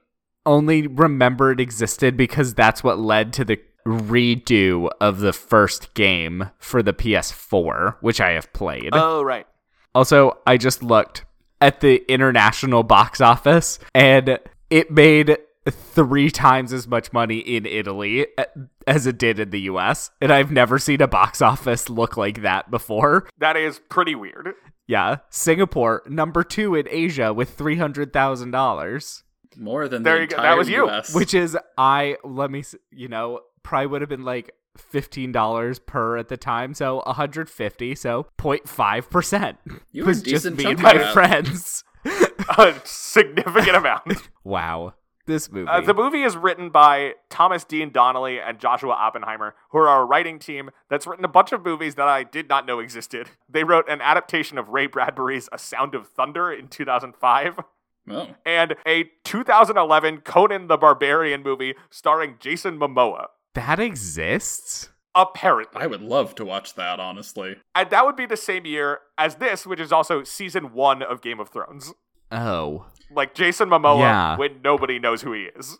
[0.44, 6.50] only remember it existed because that's what led to the redo of the first game
[6.58, 8.90] for the PS4, which I have played.
[8.92, 9.46] Oh, right.
[9.94, 11.24] also, I just looked
[11.60, 14.38] at the international box office and
[14.72, 15.36] it made
[15.70, 18.44] three times as much money in Italy eh,
[18.86, 20.10] as it did in the US.
[20.20, 23.28] And I've never seen a box office look like that before.
[23.38, 24.54] That is pretty weird.
[24.88, 25.18] Yeah.
[25.30, 29.22] Singapore, number two in Asia with $300,000.
[29.56, 30.36] More than There the you go.
[30.38, 30.88] That was you.
[30.88, 31.14] US.
[31.14, 36.16] which is I let me you know probably would have been like fifteen dollars per
[36.16, 39.58] at the time, so 150, so 0.5 percent
[39.92, 41.84] You was just me and my friends.
[42.58, 44.28] A significant amount.
[44.44, 44.94] Wow,
[45.26, 45.68] this movie.
[45.68, 50.04] Uh, the movie is written by Thomas Dean Donnelly and Joshua Oppenheimer, who are a
[50.04, 53.28] writing team that's written a bunch of movies that I did not know existed.
[53.48, 57.60] They wrote an adaptation of Ray Bradbury's A Sound of Thunder in 2005
[58.10, 58.34] Oh.
[58.44, 63.26] and a 2011 Conan the Barbarian movie starring Jason Momoa.
[63.54, 64.88] that exists.
[65.14, 65.80] Apparently.
[65.82, 67.56] I would love to watch that, honestly.
[67.74, 71.20] And that would be the same year as this, which is also season one of
[71.20, 71.92] Game of Thrones.
[72.30, 74.36] Oh, Like Jason Momoa Yeah.
[74.38, 75.78] when nobody knows who he is.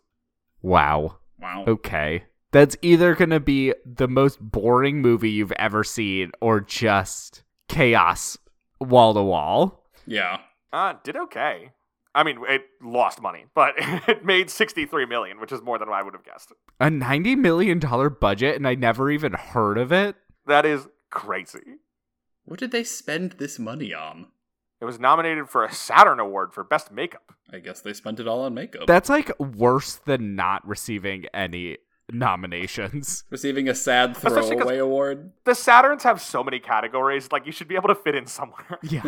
[0.60, 1.16] wow.
[1.40, 1.64] Wow.
[1.66, 2.24] Okay.
[2.52, 8.36] That's either going to be the most boring movie you've ever seen or just chaos
[8.78, 9.86] wall to wall.
[10.06, 10.38] Yeah.
[10.72, 11.70] Uh, did okay.
[12.14, 16.02] I mean, it lost money, but it made 63 million, which is more than I
[16.02, 16.52] would have guessed.
[16.80, 17.78] A $90 million
[18.20, 20.16] budget and I never even heard of it.
[20.46, 21.78] That is crazy.
[22.44, 24.26] What did they spend this money on?
[24.80, 27.32] It was nominated for a Saturn Award for Best Makeup.
[27.52, 28.88] I guess they spent it all on makeup.
[28.88, 31.78] That's like worse than not receiving any
[32.10, 33.24] nominations.
[33.30, 35.32] Receiving a sad throwaway award.
[35.44, 38.78] The Saturns have so many categories, like you should be able to fit in somewhere.
[38.82, 39.04] Yeah.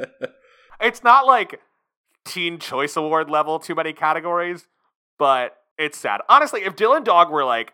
[0.80, 1.60] it's not like
[2.28, 4.66] Teen Choice Award level too many categories,
[5.18, 6.20] but it's sad.
[6.28, 7.72] Honestly, if Dylan Dog were like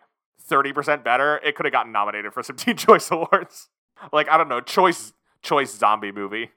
[0.49, 3.69] 30% better, it could have gotten nominated for some Teen Choice Awards.
[4.13, 5.13] Like, I don't know, choice
[5.43, 6.51] choice zombie movie.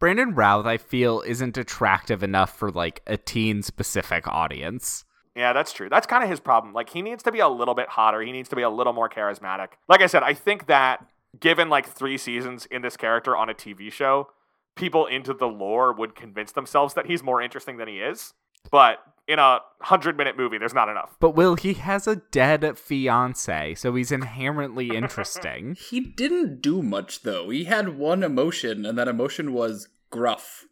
[0.00, 5.04] Brandon Routh, I feel, isn't attractive enough for like a teen specific audience.
[5.36, 5.88] Yeah, that's true.
[5.88, 6.72] That's kind of his problem.
[6.74, 8.20] Like he needs to be a little bit hotter.
[8.20, 9.68] He needs to be a little more charismatic.
[9.88, 11.04] Like I said, I think that
[11.38, 14.28] given like 3 seasons in this character on a TV show,
[14.76, 18.32] people into the lore would convince themselves that he's more interesting than he is.
[18.70, 21.16] But in a 100-minute movie, there's not enough.
[21.20, 25.76] But Will, he has a dead fiance, so he's inherently interesting.
[25.78, 27.50] he didn't do much though.
[27.50, 30.64] He had one emotion, and that emotion was gruff.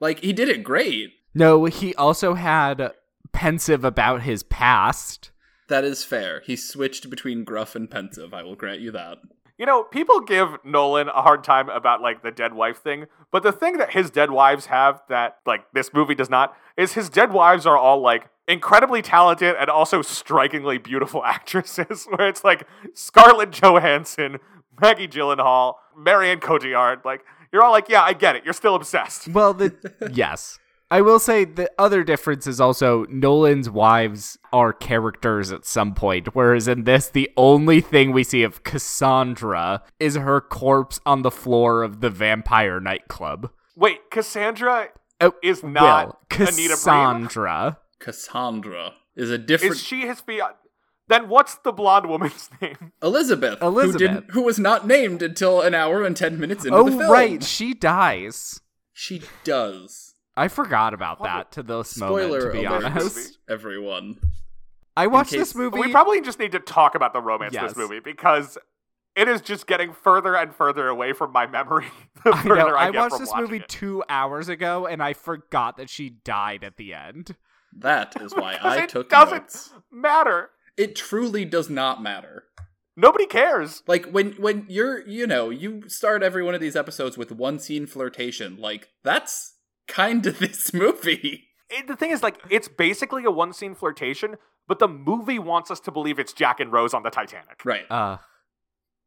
[0.00, 1.12] Like he did it great.
[1.34, 2.92] no, he also had
[3.32, 5.30] pensive about his past.
[5.68, 6.42] That is fair.
[6.44, 8.34] He switched between gruff and pensive.
[8.34, 9.18] I will grant you that.
[9.58, 13.44] You know, people give Nolan a hard time about like the dead wife thing, but
[13.44, 17.08] the thing that his dead wives have that like this movie does not is his
[17.08, 22.04] dead wives are all like incredibly talented and also strikingly beautiful actresses.
[22.10, 24.38] Where it's like Scarlett Johansson,
[24.80, 27.04] Maggie Gyllenhaal, Marion Cotillard.
[27.04, 28.44] Like you're all like, yeah, I get it.
[28.44, 29.28] You're still obsessed.
[29.28, 29.74] Well, the
[30.12, 30.58] yes.
[30.90, 36.34] I will say the other difference is also Nolan's wives are characters at some point,
[36.34, 41.30] whereas in this, the only thing we see of Cassandra is her corpse on the
[41.30, 43.50] floor of the vampire nightclub.
[43.76, 44.88] Wait, Cassandra
[45.20, 47.78] Oh, is not Will, Anita Cassandra.
[47.98, 50.54] Cassandra is a different Is she his fiance?
[51.08, 52.92] Then what's the blonde woman's name?
[53.02, 53.92] Elizabeth, Elizabeth.
[54.00, 56.90] who didn't, who was not named until an hour and ten minutes into Oh, the
[56.92, 57.02] film.
[57.02, 58.60] Oh, right, she dies.
[58.92, 60.13] she does.
[60.36, 63.38] I forgot about What that to this Spoiler moment, to be alert, honest.
[63.48, 64.18] everyone.
[64.96, 65.78] I watched case- this movie.
[65.80, 68.58] We probably just need to talk about the romance of this movie because
[69.16, 71.86] it is just getting further and further away from my memory.
[72.24, 72.68] The I further know.
[72.76, 73.68] I, I get watched from this movie it.
[73.68, 77.36] two hours ago, and I forgot that she died at the end.
[77.76, 79.74] That is why Because I it took doesn't notes.
[79.92, 80.50] matter.
[80.78, 82.44] It truly does not matter.
[82.96, 83.82] Nobody cares.
[83.86, 87.58] Like when when you're you know you start every one of these episodes with one
[87.58, 88.56] scene flirtation.
[88.56, 89.53] Like that's
[89.88, 91.44] kind of this movie.
[91.70, 94.36] It- the thing is, like, it's basically a one scene flirtation,
[94.68, 97.62] but the movie wants us to believe it's Jack and Rose on the Titanic.
[97.64, 97.90] Right.
[97.90, 98.18] Uh,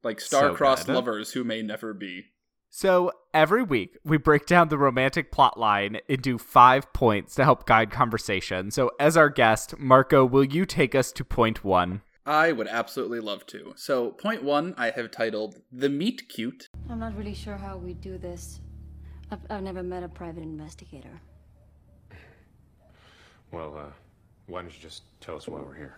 [0.03, 0.95] Like star-crossed good.
[0.95, 2.25] lovers who may never be.
[2.69, 7.65] so every week we break down the romantic plot line into five points to help
[7.65, 8.69] guide conversation.
[8.71, 12.01] So as our guest, Marco, will you take us to point one?
[12.25, 13.73] I would absolutely love to.
[13.77, 16.67] So, point one, I have titled The Meet Cute.
[16.89, 18.59] I'm not really sure how we do this.
[19.31, 21.09] I've, I've never met a private investigator.
[23.51, 23.91] Well, uh,
[24.47, 25.97] why don't you just tell us why we're here?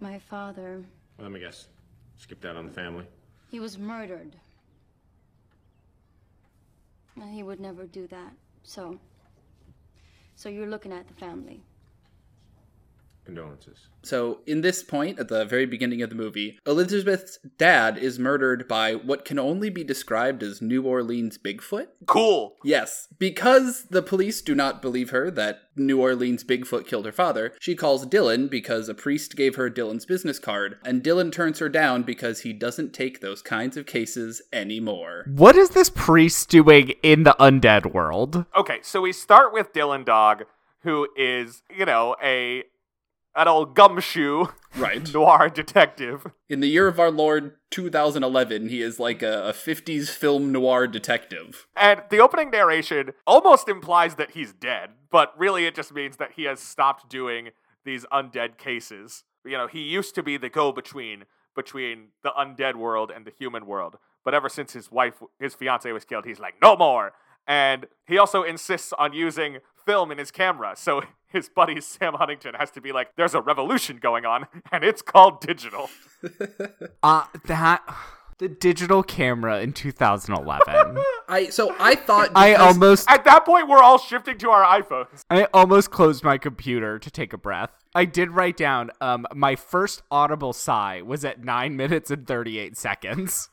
[0.00, 0.82] My father,
[1.18, 1.66] Let me guess.
[2.18, 3.04] Skipped out on the family?
[3.50, 4.36] he was murdered.
[7.20, 8.32] And he would never do that.
[8.62, 8.98] So.
[10.36, 11.60] So you're looking at the family.
[13.30, 13.88] Condolences.
[14.02, 18.66] So, in this point, at the very beginning of the movie, Elizabeth's dad is murdered
[18.66, 21.88] by what can only be described as New Orleans Bigfoot.
[22.06, 22.56] Cool.
[22.64, 27.52] Yes, because the police do not believe her that New Orleans Bigfoot killed her father,
[27.60, 31.68] she calls Dylan because a priest gave her Dylan's business card, and Dylan turns her
[31.68, 35.24] down because he doesn't take those kinds of cases anymore.
[35.28, 38.46] What is this priest doing in the undead world?
[38.56, 40.44] Okay, so we start with Dylan Dog,
[40.82, 42.64] who is, you know, a
[43.34, 45.12] an old gumshoe Right.
[45.14, 46.26] noir detective.
[46.48, 50.86] In the year of our Lord 2011, he is like a, a 50s film noir
[50.86, 51.66] detective.
[51.76, 56.32] And the opening narration almost implies that he's dead, but really it just means that
[56.36, 57.50] he has stopped doing
[57.84, 59.24] these undead cases.
[59.44, 61.24] You know, he used to be the go between
[61.56, 65.90] between the undead world and the human world, but ever since his wife, his fiance
[65.90, 67.12] was killed, he's like, no more.
[67.44, 69.58] And he also insists on using
[69.90, 70.74] film in his camera.
[70.76, 74.84] So his buddy Sam Huntington has to be like, there's a revolution going on, and
[74.84, 75.90] it's called digital.
[77.02, 77.82] Uh that
[78.38, 80.98] the digital camera in 2011.
[81.28, 85.24] I so I thought I almost At that point, we're all shifting to our iPhones.
[85.30, 87.70] I almost closed my computer to take a breath.
[87.94, 92.76] I did write down um my first audible sigh was at 9 minutes and 38
[92.76, 93.48] seconds.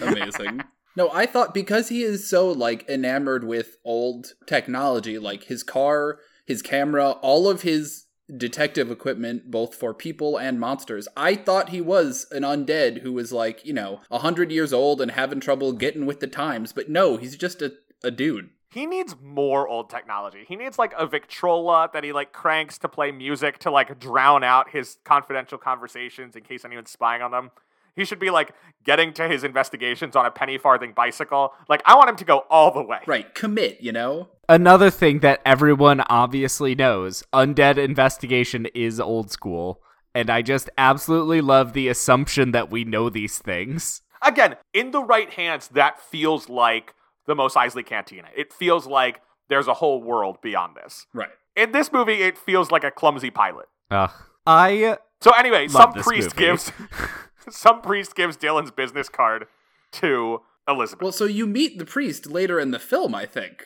[0.00, 0.62] amazing.
[0.96, 6.18] No, I thought because he is so like enamored with old technology, like his car,
[6.46, 11.06] his camera, all of his detective equipment both for people and monsters.
[11.16, 15.00] I thought he was an undead who was like, you know, a hundred years old
[15.00, 18.50] and having trouble getting with the times, but no, he's just a, a dude.
[18.72, 20.44] He needs more old technology.
[20.46, 24.42] He needs like a Victrola that he like cranks to play music to like drown
[24.42, 27.50] out his confidential conversations in case anyone's spying on them.
[27.96, 28.52] He should be like
[28.84, 31.52] getting to his investigations on a penny farthing bicycle.
[31.68, 32.98] Like I want him to go all the way.
[33.06, 34.28] Right, commit, you know?
[34.48, 39.80] Another thing that everyone obviously knows undead investigation is old school.
[40.14, 44.00] And I just absolutely love the assumption that we know these things.
[44.22, 46.94] Again, in the right hands, that feels like
[47.26, 48.28] the Mos Eisley Cantina.
[48.34, 51.06] It feels like there's a whole world beyond this.
[51.12, 51.28] Right.
[51.54, 53.66] In this movie, it feels like a clumsy pilot.
[53.90, 54.10] Ugh.
[54.46, 56.46] I So anyway, some this priest movie.
[56.46, 56.72] gives
[57.50, 59.46] some priest gives Dylan's business card
[59.92, 61.02] to Elizabeth.
[61.02, 63.64] Well, so you meet the priest later in the film, I think.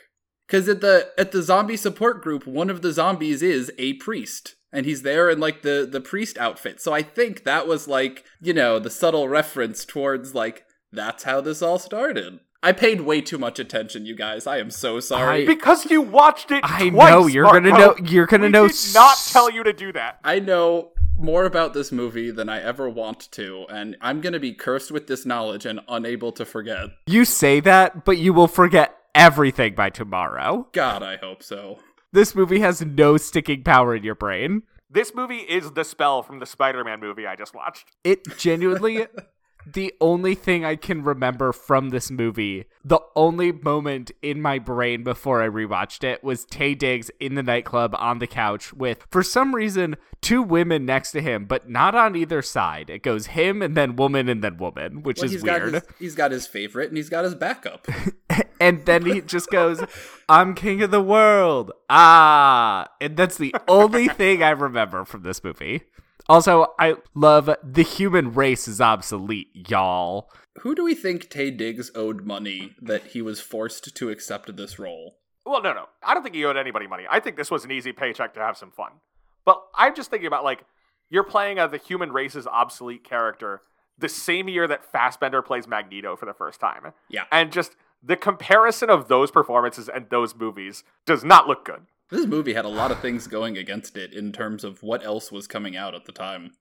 [0.48, 4.56] Cuz at the at the zombie support group, one of the zombies is a priest.
[4.72, 6.80] And he's there in like the the priest outfit.
[6.80, 11.40] So I think that was like, you know, the subtle reference towards like that's how
[11.40, 12.40] this all started.
[12.62, 14.46] I paid way too much attention, you guys.
[14.46, 15.42] I am so sorry.
[15.44, 18.68] I- because you watched it I twice, know, you're gonna know- you're gonna We know
[18.68, 20.18] did not s- tell you to do that.
[20.22, 24.52] I know more about this movie than I ever want to, and I'm gonna be
[24.52, 26.90] cursed with this knowledge and unable to forget.
[27.06, 30.68] you say that, but you will forget everything by tomorrow.
[30.72, 31.78] God, I hope so.
[32.12, 34.64] This movie has no sticking power in your brain.
[34.90, 37.86] This movie is the spell from the Spider-Man movie I just watched.
[38.04, 39.06] It genuinely
[39.66, 45.02] the only thing I can remember from this movie, the only moment in my brain
[45.04, 49.22] before I rewatched it was Taye Diggs in the nightclub on the couch with, for
[49.22, 52.90] some reason, two women next to him, but not on either side.
[52.90, 55.72] It goes him and then woman and then woman, which Well, is he's weird.
[55.72, 57.86] got his, he's got his favorite and he's got his backup.
[58.60, 59.82] and then he just goes,
[60.28, 61.72] I'm king of the world.
[61.88, 62.88] Ah.
[63.00, 65.82] And that's the only thing I remember from this movie.
[66.30, 70.30] Also, I love the human race is obsolete, y'all.
[70.60, 74.78] Who do we think Taye Diggs owed money that he was forced to accept this
[74.78, 75.16] role?
[75.44, 75.86] Well, no, no.
[76.04, 77.02] I don't think he owed anybody money.
[77.10, 78.92] I think this was an easy paycheck to have some fun.
[79.44, 80.62] But I'm just thinking about like
[81.08, 83.62] you're playing a the human race's obsolete character
[83.98, 86.92] the same year that Fassbender plays Magneto for the first time.
[87.08, 87.24] Yeah.
[87.32, 91.86] And just the comparison of those performances and those movies does not look good.
[92.10, 95.30] This movie had a lot of things going against it in terms of what else
[95.30, 96.52] was coming out at the time.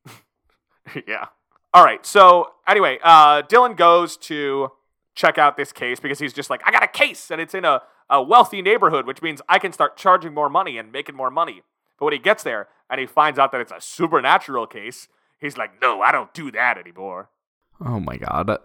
[1.07, 1.27] yeah.
[1.73, 2.05] All right.
[2.05, 4.71] So anyway, uh, Dylan goes to
[5.15, 7.65] check out this case because he's just like, I got a case and it's in
[7.65, 11.31] a, a wealthy neighborhood, which means I can start charging more money and making more
[11.31, 11.61] money.
[11.97, 15.07] But when he gets there and he finds out that it's a supernatural case,
[15.39, 17.29] he's like, No, I don't do that anymore.
[17.83, 18.57] Oh my god.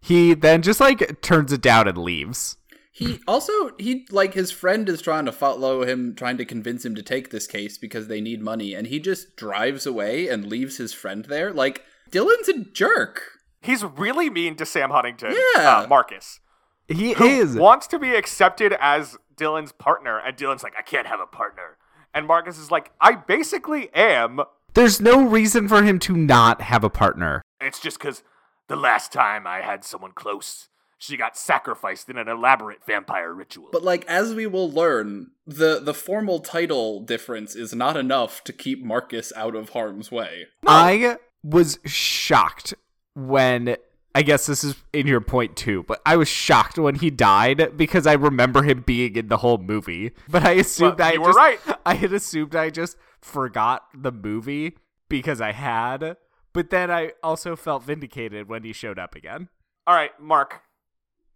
[0.00, 2.56] He then just like turns it down and leaves.
[2.94, 6.94] He also he like his friend is trying to follow him, trying to convince him
[6.94, 10.76] to take this case because they need money, and he just drives away and leaves
[10.76, 11.52] his friend there.
[11.52, 13.22] Like Dylan's a jerk.
[13.62, 15.78] He's really mean to Sam Huntington, Yeah.
[15.78, 16.40] uh, Marcus,
[16.88, 17.56] He who is.
[17.56, 20.18] wants to be accepted as Dylan's partner.
[20.18, 21.78] And Dylan's like, I can't have a partner.
[22.12, 24.40] And Marcus is like, I basically am.
[24.74, 27.40] There's no reason for him to not have a partner.
[27.60, 28.22] It's just because
[28.68, 30.68] the last time I had someone close,
[31.02, 33.70] she got sacrificed in an elaborate vampire ritual.
[33.72, 38.52] But like as we will learn, the the formal title difference is not enough to
[38.52, 40.46] keep Marcus out of harm's way.
[40.64, 42.74] I was shocked
[43.14, 43.76] when
[44.14, 47.76] I guess this is in your point too, but I was shocked when he died
[47.76, 50.12] because I remember him being in the whole movie.
[50.28, 51.60] But I assumed Well, I you were just right.
[51.84, 54.76] I had assumed I just forgot the movie
[55.08, 56.16] because I had.
[56.52, 59.48] But then I also felt vindicated when he showed up again.
[59.84, 60.60] All right, Mark.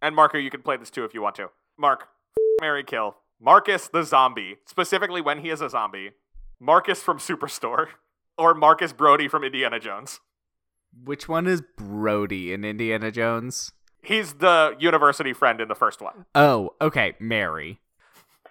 [0.01, 1.49] And Marco, you can play this too if you want to.
[1.77, 2.01] Mark,
[2.37, 3.17] f- Marry Kill.
[3.39, 6.11] Marcus the zombie, specifically when he is a zombie.
[6.59, 7.87] Marcus from Superstore.
[8.39, 10.19] Or Marcus Brody from Indiana Jones.
[11.03, 13.71] Which one is Brody in Indiana Jones?
[14.03, 16.25] He's the university friend in the first one.
[16.35, 17.79] Oh, okay, Marry.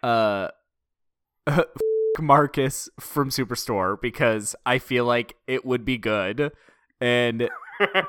[0.03, 0.49] Uh
[2.19, 6.51] Marcus from Superstore because I feel like it would be good
[7.01, 7.49] and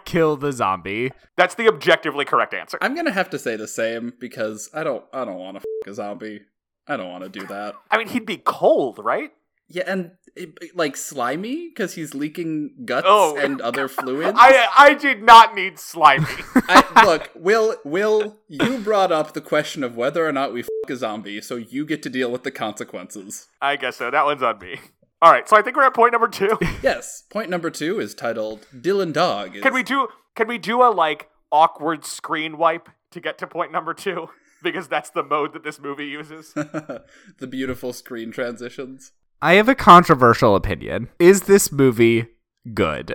[0.05, 1.11] kill the zombie.
[1.35, 2.77] That's the objectively correct answer.
[2.81, 5.87] I'm gonna have to say the same because I don't I don't want to f-
[5.91, 6.41] a zombie.
[6.87, 7.75] I don't want to do that.
[7.91, 9.31] I mean, he'd be cold, right?
[9.69, 13.35] Yeah, and it, like slimy because he's leaking guts Oh.
[13.37, 14.37] and other fluids.
[14.39, 16.25] I I did not need slimy.
[16.55, 20.69] I, look, Will, Will, you brought up the question of whether or not we f-
[20.89, 23.47] a zombie, so you get to deal with the consequences.
[23.61, 24.09] I guess so.
[24.09, 24.79] That one's on me.
[25.19, 26.57] All right, so I think we're at point number two.
[26.83, 30.07] Yes, point number two is titled "Dylan Dog." Is, Can we do?
[30.35, 34.29] Can we do a like awkward screen wipe to get to point number two?
[34.63, 36.51] Because that's the mode that this movie uses.
[36.53, 39.11] the beautiful screen transitions?
[39.39, 41.09] I have a controversial opinion.
[41.19, 42.25] Is this movie
[42.73, 43.13] good?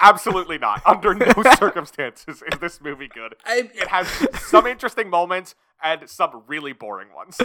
[0.00, 0.82] Absolutely not.
[0.86, 3.34] Under no circumstances is this movie good.
[3.44, 4.08] I, It has
[4.40, 7.40] some interesting moments and some really boring ones.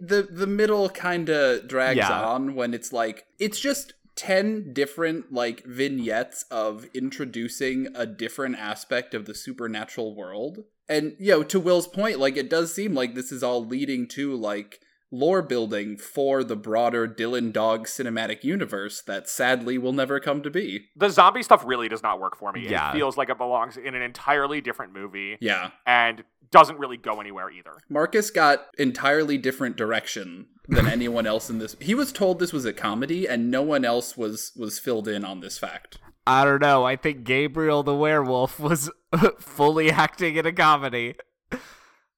[0.00, 2.22] the the middle kind of drags Yeah.
[2.22, 9.12] on when it's like it's just 10 different like vignettes of introducing a different aspect
[9.12, 13.14] of the supernatural world and you know to will's point like it does seem like
[13.16, 14.78] this is all leading to like
[15.14, 20.50] lore building for the broader dylan dog cinematic universe that sadly will never come to
[20.50, 22.68] be The zombie stuff really does not work for me.
[22.68, 22.90] Yeah.
[22.90, 27.20] It feels like it belongs in an entirely different movie yeah and doesn't really go
[27.20, 27.72] anywhere either.
[27.88, 31.74] Marcus got entirely different direction than anyone else in this.
[31.80, 35.24] He was told this was a comedy, and no one else was was filled in
[35.24, 35.98] on this fact.
[36.28, 36.84] I don't know.
[36.84, 38.88] I think Gabriel the werewolf was
[39.40, 41.16] fully acting in a comedy.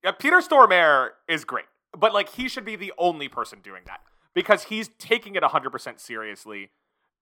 [0.04, 1.64] Yeah, Peter Stormare is great,
[1.96, 4.00] but like he should be the only person doing that
[4.34, 6.70] because he's taking it 100% seriously,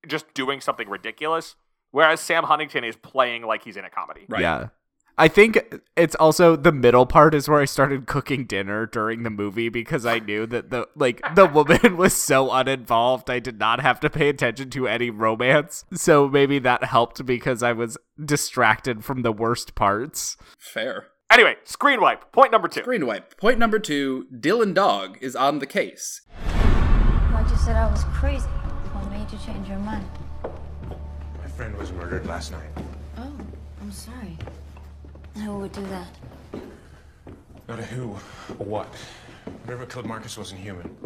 [0.07, 1.57] just doing something ridiculous,
[1.93, 4.27] whereas Sam Huntington is playing like he's in a comedy.
[4.29, 4.43] Right.
[4.43, 4.69] Yeah.
[5.17, 9.31] I think it's also the middle part is where I started cooking dinner during the
[9.31, 13.81] movie because I knew that the like the woman was so uninvolved I did not
[13.81, 15.85] have to pay attention to any romance.
[15.93, 20.37] So maybe that helped because I was distracted from the worst parts.
[20.59, 21.07] Fair.
[21.35, 22.31] Anyway, screen wipe.
[22.31, 22.83] Point number two.
[22.83, 23.37] Screen wipe.
[23.39, 26.21] Point number two: Dylan Dog is on the case.
[26.45, 28.47] Why'd you said I was crazy?
[28.47, 30.09] What made you change your mind?
[30.45, 32.69] My friend was murdered last night.
[33.19, 33.33] Oh,
[33.81, 34.39] I'm sorry.
[35.43, 36.63] Who would do that?
[37.67, 38.95] Not a who, a what.
[39.65, 40.97] Whatever killed Marcus wasn't human.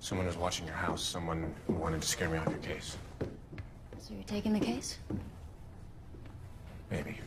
[0.00, 1.04] Someone was watching your house.
[1.04, 2.96] Someone who wanted to scare me off your case.
[3.98, 4.96] So you're taking the case?
[6.90, 7.18] Maybe.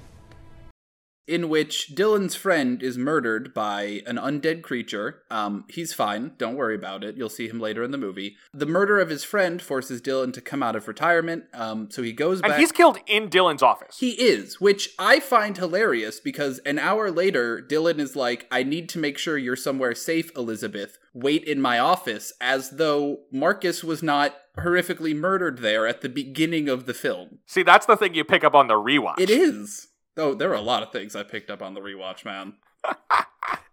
[1.28, 5.24] In which Dylan's friend is murdered by an undead creature.
[5.30, 6.32] Um, he's fine.
[6.38, 7.18] Don't worry about it.
[7.18, 8.38] You'll see him later in the movie.
[8.54, 11.46] The murder of his friend forces Dylan to come out of retirement.
[11.54, 12.52] Um, so he goes back.
[12.52, 13.98] And he's killed in Dylan's office.
[14.00, 18.88] He is, which I find hilarious because an hour later, Dylan is like, I need
[18.90, 20.98] to make sure you're somewhere safe, Elizabeth.
[21.14, 26.70] Wait in my office, as though Marcus was not horrifically murdered there at the beginning
[26.70, 27.40] of the film.
[27.46, 29.20] See, that's the thing you pick up on the rewatch.
[29.20, 29.88] It is.
[30.18, 32.54] Oh, there are a lot of things I picked up on the rewatch, man.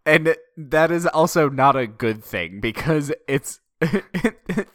[0.07, 3.61] And that is also not a good thing because it's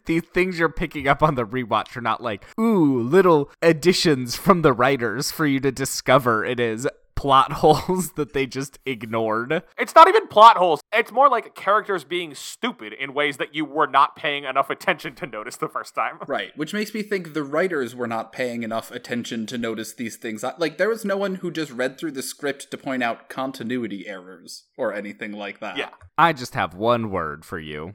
[0.05, 4.61] these things you're picking up on the rewatch are not like, ooh, little additions from
[4.61, 6.43] the writers for you to discover.
[6.43, 6.87] It is
[7.19, 9.61] plot holes that they just ignored.
[9.77, 10.79] It's not even plot holes.
[10.93, 15.15] It's more like characters being stupid in ways that you were not paying enough attention
[15.15, 16.19] to notice the first time.
[16.29, 20.15] Right, which makes me think the writers were not paying enough attention to notice these
[20.15, 20.43] things.
[20.59, 24.07] Like, there was no one who just read through the script to point out continuity
[24.07, 25.75] errors or anything like that.
[25.75, 25.89] Yeah.
[26.17, 27.93] I just have one word for you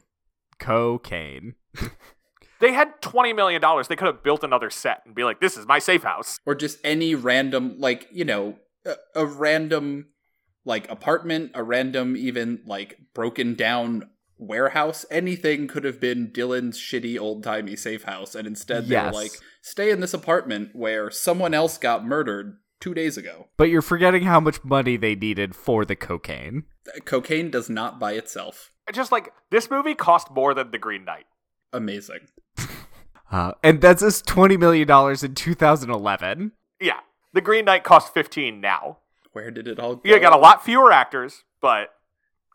[0.58, 1.54] cocaine.
[2.60, 3.60] They had $20 million.
[3.60, 6.38] They could have built another set and be like, this is my safe house.
[6.46, 10.06] Or just any random, like, you know, a, a random,
[10.64, 15.06] like, apartment, a random, even, like, broken down warehouse.
[15.10, 18.34] Anything could have been Dylan's shitty old timey safe house.
[18.34, 19.12] And instead, they Yes.
[19.14, 19.32] were like,
[19.62, 23.48] stay in this apartment where someone else got murdered two days ago.
[23.56, 26.64] But you're forgetting how much money they needed for the cocaine.
[27.04, 28.70] Cocaine does not by itself.
[28.92, 31.24] Just like, this movie cost more than The Green Knight.
[31.72, 32.20] Amazing.
[33.32, 34.88] Uh, and that's just $20 million
[35.24, 36.52] in 2011.
[36.80, 37.00] Yeah.
[37.34, 38.98] The Green Knight costs 15 now.
[39.32, 40.02] Where did it all go?
[40.04, 41.88] You got a lot fewer actors, but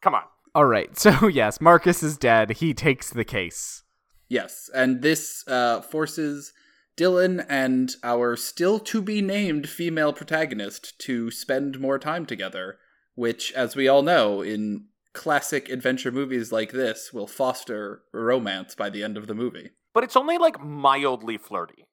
[0.01, 0.23] come on.
[0.55, 2.51] All right, so yes, Marcus is dead.
[2.51, 3.84] He takes the case.
[4.30, 6.53] Yes, and this uh, forces
[6.95, 12.77] Dylan and our still to be named female protagonist to spend more time together,
[13.15, 18.89] which, as we all know, in classic adventure movies like this, will foster romance by
[18.89, 19.71] the end of the movie.
[19.93, 21.86] But it's only like mildly flirty.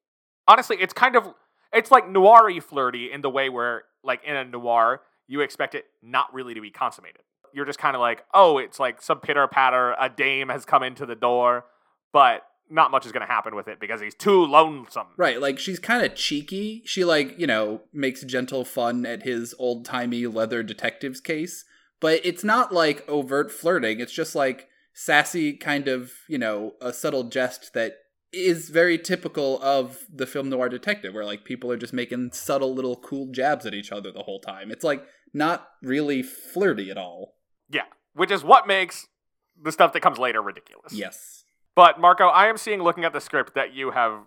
[0.47, 1.35] Honestly, it's kind of
[1.77, 5.85] it's like noir flirty in the way where, like in a noir, you expect it
[6.03, 7.23] not really to be consummated.
[7.53, 10.83] You're just kind of like, oh, it's like some pitter patter, a dame has come
[10.83, 11.65] into the door,
[12.13, 15.07] but not much is going to happen with it because he's too lonesome.
[15.17, 16.83] Right, like she's kind of cheeky.
[16.85, 21.65] She, like, you know, makes gentle fun at his old timey leather detective's case,
[22.01, 24.01] but it's not like overt flirting.
[24.01, 27.95] It's just like sassy, kind of, you know, a subtle jest that
[28.33, 32.75] is very typical of the film noir detective, where like people are just making subtle
[32.75, 34.71] little cool jabs at each other the whole time.
[34.71, 37.37] It's like not really flirty at all.
[37.69, 39.07] Yeah, which is what makes
[39.61, 40.93] the stuff that comes later ridiculous.
[40.93, 41.45] Yes.
[41.75, 44.23] But Marco, I am seeing looking at the script that you have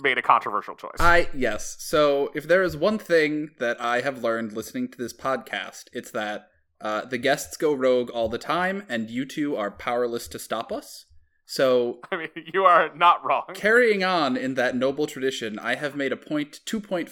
[0.00, 0.96] made a controversial choice.
[0.98, 1.76] I yes.
[1.78, 6.10] So if there is one thing that I have learned listening to this podcast, it's
[6.12, 6.48] that
[6.80, 10.72] uh, the guests go rogue all the time, and you two are powerless to stop
[10.72, 11.06] us.
[11.46, 13.44] So I mean, you are not wrong.
[13.54, 17.08] carrying on in that noble tradition, I have made a point 2.5.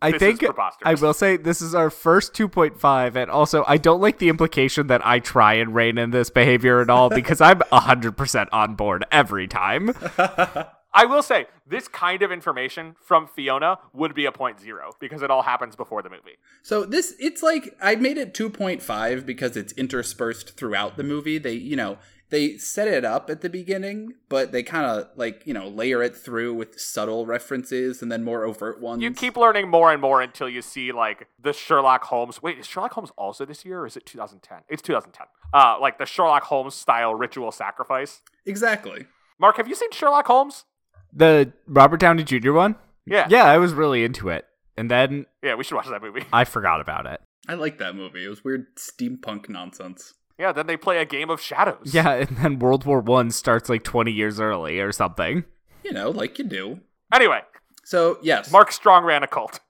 [0.00, 3.76] I This is think I will say this is our first 2.5, and also I
[3.78, 7.40] don't like the implication that I try and rein in this behavior at all because
[7.40, 9.92] I'm 100% on board every time.
[10.94, 15.22] I will say this kind of information from Fiona would be a point zero because
[15.22, 16.36] it all happens before the movie.
[16.62, 21.38] So this it's like I made it 2.5 because it's interspersed throughout the movie.
[21.38, 21.96] They, you know,
[22.32, 26.02] they set it up at the beginning, but they kind of like, you know, layer
[26.02, 29.02] it through with subtle references and then more overt ones.
[29.02, 32.42] You keep learning more and more until you see like the Sherlock Holmes.
[32.42, 34.60] Wait, is Sherlock Holmes also this year or is it 2010?
[34.70, 35.26] It's 2010.
[35.52, 38.22] Uh, like the Sherlock Holmes style ritual sacrifice.
[38.46, 39.04] Exactly.
[39.38, 40.64] Mark, have you seen Sherlock Holmes?
[41.12, 42.52] The Robert Downey Jr.
[42.52, 42.76] one?
[43.04, 43.26] Yeah.
[43.28, 44.46] Yeah, I was really into it.
[44.78, 46.24] And then Yeah, we should watch that movie.
[46.32, 47.20] I forgot about it.
[47.46, 48.24] I like that movie.
[48.24, 50.14] It was weird steampunk nonsense.
[50.42, 51.94] Yeah, then they play a game of shadows.
[51.94, 55.44] Yeah, and then World War One starts like 20 years early or something.
[55.84, 56.80] You know, like you do.
[57.14, 57.42] Anyway,
[57.84, 58.50] So, yes.
[58.50, 59.60] Mark Strong ran a cult.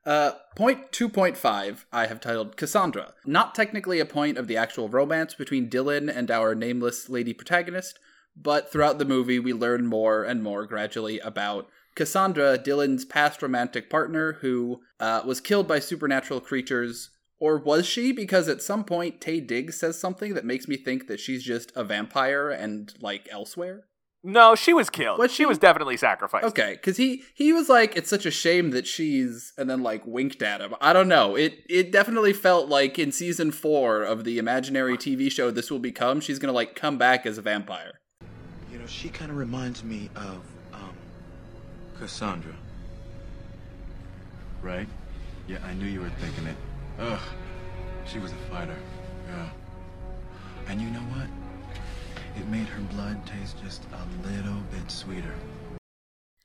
[0.06, 3.12] Uh, point 2.5, I have titled Cassandra.
[3.26, 7.98] Not technically a point of the actual romance between Dylan and our nameless lady protagonist,
[8.34, 13.90] but throughout the movie we learn more and more gradually about Cassandra, Dylan's past romantic
[13.90, 17.10] partner, who uh, was killed by supernatural creatures.
[17.40, 18.12] Or was she?
[18.12, 21.72] Because at some point, Taye Diggs says something that makes me think that she's just
[21.74, 23.86] a vampire and, like, elsewhere.
[24.22, 25.18] No, she was killed.
[25.18, 25.46] Was she she?
[25.46, 26.44] was definitely sacrificed.
[26.44, 30.06] Okay, because he he was like, it's such a shame that she's, and then like
[30.06, 30.74] winked at him.
[30.78, 31.36] I don't know.
[31.36, 35.78] It it definitely felt like in season four of the imaginary TV show This Will
[35.78, 37.98] Become, she's gonna like come back as a vampire.
[38.70, 40.42] You know, she kind of reminds me of,
[40.74, 40.94] um,
[41.98, 42.54] Cassandra.
[44.60, 44.88] Right?
[45.48, 46.56] Yeah, I knew you were thinking it.
[47.00, 47.20] Ugh.
[48.06, 48.76] She was a fighter.
[49.28, 49.48] Yeah.
[50.68, 51.26] And you know what?
[52.36, 55.34] It made her blood taste just a little bit sweeter.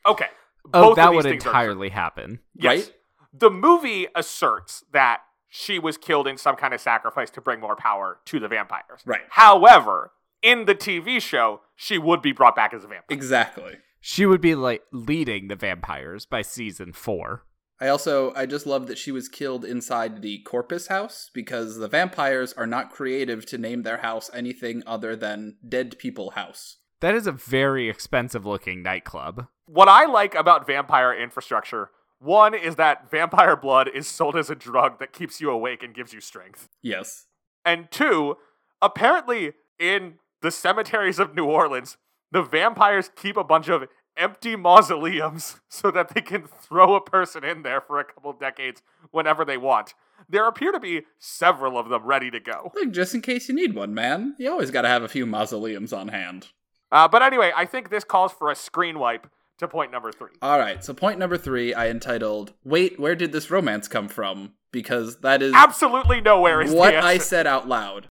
[0.06, 0.28] Okay.
[0.74, 1.50] Oh, Both of that would things are true.
[1.52, 2.40] entirely happen.
[2.56, 2.86] Yes.
[2.86, 2.94] Right?
[3.34, 7.76] The movie asserts that she was killed in some kind of sacrifice to bring more
[7.76, 9.02] power to the vampires.
[9.06, 9.22] Right.
[9.30, 13.06] However, in the TV show, she would be brought back as a vampire.
[13.10, 13.78] Exactly.
[14.02, 17.44] She would be like leading the vampires by season four.
[17.80, 21.88] I also I just love that she was killed inside the Corpus house because the
[21.88, 26.78] vampires are not creative to name their house anything other than Dead People House.
[27.02, 29.48] That is a very expensive looking nightclub.
[29.68, 34.56] What I like about vampire infrastructure, one is that vampire blood is sold as a
[34.56, 36.70] drug that keeps you awake and gives you strength.
[36.82, 37.28] Yes.
[37.66, 38.38] And two,
[38.82, 41.98] apparently in the cemeteries of New Orleans,
[42.32, 43.84] the vampires keep a bunch of
[44.18, 48.82] empty mausoleums so that they can throw a person in there for a couple decades
[49.12, 49.94] whenever they want.
[50.30, 52.72] There appear to be several of them ready to go.
[52.74, 54.36] Look, just in case you need one, man.
[54.40, 56.48] You always gotta have a few mausoleums on hand.
[56.92, 60.32] Uh, but anyway, I think this calls for a screen wipe to point number three.
[60.42, 64.54] All right, so point number three, I entitled "Wait, where did this romance come from?"
[64.72, 67.00] Because that is Absolutely nowhere is what the.
[67.00, 68.08] I said out loud.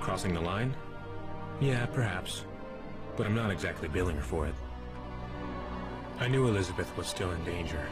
[0.00, 0.74] Crossing the line?
[1.60, 2.44] Yeah, perhaps.
[3.20, 4.54] But I'm not exactly billing her for it.
[6.20, 7.84] I knew Elizabeth was still in danger.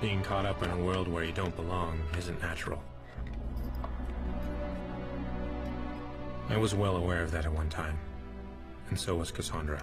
[0.00, 2.82] Being caught up in a world where you don't belong isn't natural.
[6.48, 7.96] I was well aware of that at one time.
[8.88, 9.80] And so was Cassandra.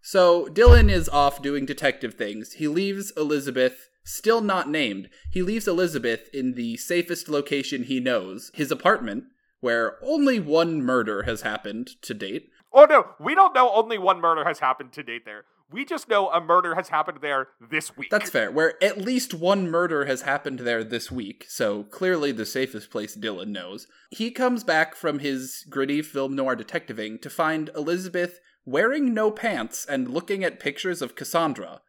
[0.00, 2.54] So Dylan is off doing detective things.
[2.54, 5.10] He leaves Elizabeth, still not named.
[5.30, 9.24] He leaves Elizabeth in the safest location he knows, his apartment,
[9.60, 12.49] where only one murder has happened to date.
[12.72, 15.44] Oh no, we don't know only one murder has happened to date there.
[15.72, 18.10] We just know a murder has happened there this week.
[18.10, 18.50] That's fair.
[18.50, 23.16] Where at least one murder has happened there this week, so clearly the safest place
[23.16, 23.86] Dylan knows.
[24.10, 29.86] He comes back from his gritty film noir detectiving to find Elizabeth wearing no pants
[29.86, 31.82] and looking at pictures of Cassandra.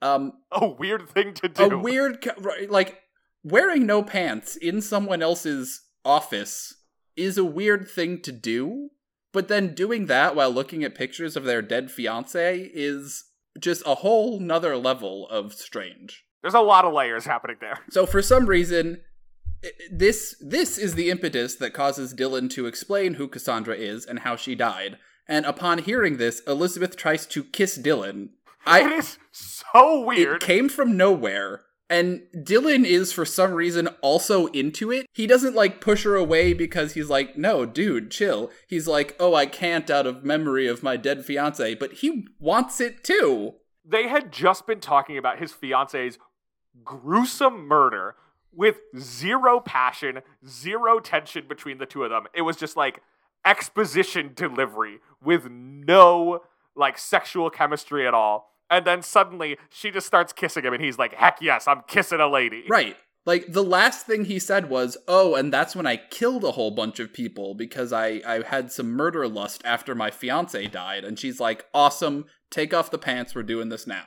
[0.00, 1.64] Um, a weird thing to do.
[1.64, 2.26] a weird,
[2.68, 3.00] like
[3.42, 6.74] wearing no pants in someone else's office
[7.16, 8.90] is a weird thing to do.
[9.32, 13.24] But then doing that while looking at pictures of their dead fiance is
[13.58, 16.24] just a whole nother level of strange.
[16.42, 17.78] There's a lot of layers happening there.
[17.90, 19.00] So for some reason,
[19.90, 24.36] this this is the impetus that causes Dylan to explain who Cassandra is and how
[24.36, 24.98] she died.
[25.28, 28.22] And upon hearing this, Elizabeth tries to kiss Dylan.
[28.24, 28.30] it
[28.66, 30.40] I is so it weird.
[30.42, 31.62] came from nowhere.
[31.92, 35.04] And Dylan is for some reason also into it.
[35.12, 39.34] He doesn't like push her away because he's like, "No, dude, chill." He's like, "Oh,
[39.34, 43.56] I can't out of memory of my dead fiance," but he wants it too.
[43.84, 46.16] they had just been talking about his fiance's
[46.84, 48.14] gruesome murder
[48.52, 52.26] with zero passion, zero tension between the two of them.
[52.32, 53.02] It was just like
[53.44, 56.42] exposition delivery with no
[56.74, 58.51] like sexual chemistry at all.
[58.72, 62.20] And then suddenly she just starts kissing him and he's like, heck yes, I'm kissing
[62.20, 62.64] a lady.
[62.68, 62.96] Right.
[63.24, 66.72] Like the last thing he said was, "Oh, and that's when I killed a whole
[66.72, 71.16] bunch of people because I I had some murder lust after my fiance died." And
[71.16, 73.34] she's like, "Awesome, take off the pants.
[73.34, 74.04] We're doing this now."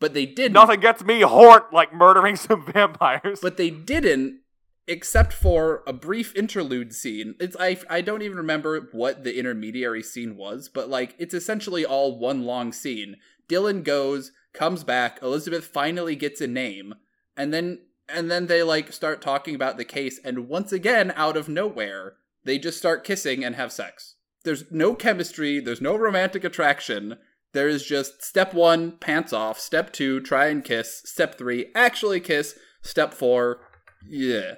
[0.00, 0.54] But they didn't.
[0.54, 3.38] Nothing gets me hort like murdering some vampires.
[3.40, 4.40] But they didn't,
[4.88, 7.36] except for a brief interlude scene.
[7.38, 11.84] It's I I don't even remember what the intermediary scene was, but like it's essentially
[11.84, 13.18] all one long scene.
[13.48, 16.94] Dylan goes, comes back, Elizabeth finally gets a name,
[17.36, 21.36] and then and then they like start talking about the case and once again out
[21.36, 22.14] of nowhere,
[22.44, 24.16] they just start kissing and have sex.
[24.44, 27.16] There's no chemistry, there's no romantic attraction.
[27.52, 32.20] There is just step 1, pants off, step 2, try and kiss, step 3, actually
[32.20, 33.60] kiss, step 4,
[34.08, 34.54] yeah.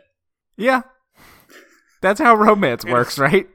[0.57, 0.83] Yeah.
[2.01, 3.49] That's how romance works, right?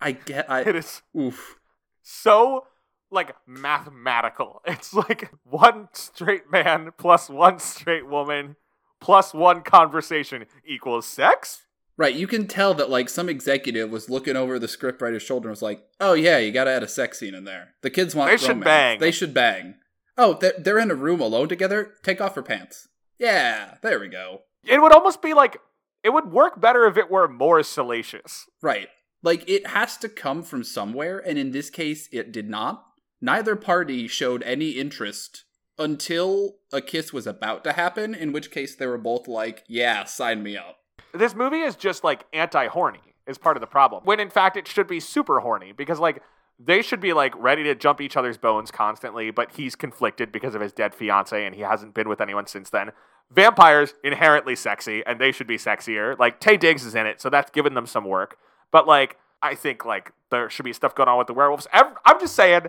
[0.00, 1.56] I get I it is oof.
[2.02, 2.64] so
[3.10, 4.62] like mathematical.
[4.66, 8.56] It's like one straight man plus one straight woman
[9.00, 11.62] plus one conversation equals sex.
[11.98, 15.52] Right, you can tell that like some executive was looking over the scriptwriter's shoulder and
[15.52, 17.74] was like, "Oh yeah, you got to add a sex scene in there.
[17.82, 18.64] The kids want They should romance.
[18.64, 19.76] bang." They should bang.
[20.18, 21.94] Oh, they're, they're in a room alone together.
[22.02, 22.88] Take off her pants.
[23.18, 24.42] Yeah, there we go.
[24.64, 25.56] It would almost be like
[26.04, 28.44] it would work better if it were more salacious.
[28.60, 28.88] Right,
[29.22, 32.84] like it has to come from somewhere, and in this case, it did not.
[33.20, 35.44] Neither party showed any interest
[35.78, 38.14] until a kiss was about to happen.
[38.14, 40.78] In which case, they were both like, "Yeah, sign me up."
[41.12, 44.04] This movie is just like anti-horny is part of the problem.
[44.04, 46.22] When in fact it should be super horny because like
[46.58, 50.54] they should be like ready to jump each other's bones constantly, but he's conflicted because
[50.54, 52.92] of his dead fiance and he hasn't been with anyone since then.
[53.30, 56.18] Vampires inherently sexy and they should be sexier.
[56.18, 58.38] Like Taye Diggs is in it, so that's given them some work.
[58.70, 61.66] But like I think like there should be stuff going on with the werewolves.
[61.72, 62.66] I'm just saying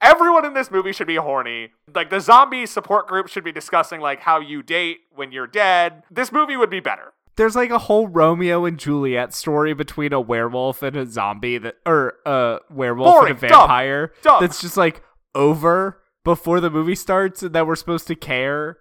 [0.00, 1.72] everyone in this movie should be horny.
[1.94, 6.02] Like the zombie support group should be discussing like how you date when you're dead.
[6.10, 7.12] This movie would be better.
[7.36, 11.76] There's like a whole Romeo and Juliet story between a werewolf and a zombie that
[11.84, 14.40] or a werewolf Boring, and a dumb, vampire dumb.
[14.40, 15.02] that's just like
[15.34, 18.78] over before the movie starts and that we're supposed to care.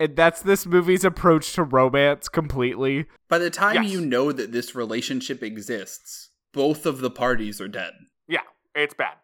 [0.00, 3.06] And that's this movie's approach to romance completely.
[3.28, 3.92] By the time Yes.
[3.92, 7.92] you know that this relationship exists, both of the parties are dead.
[8.28, 8.42] Yeah,
[8.74, 9.16] it's bad.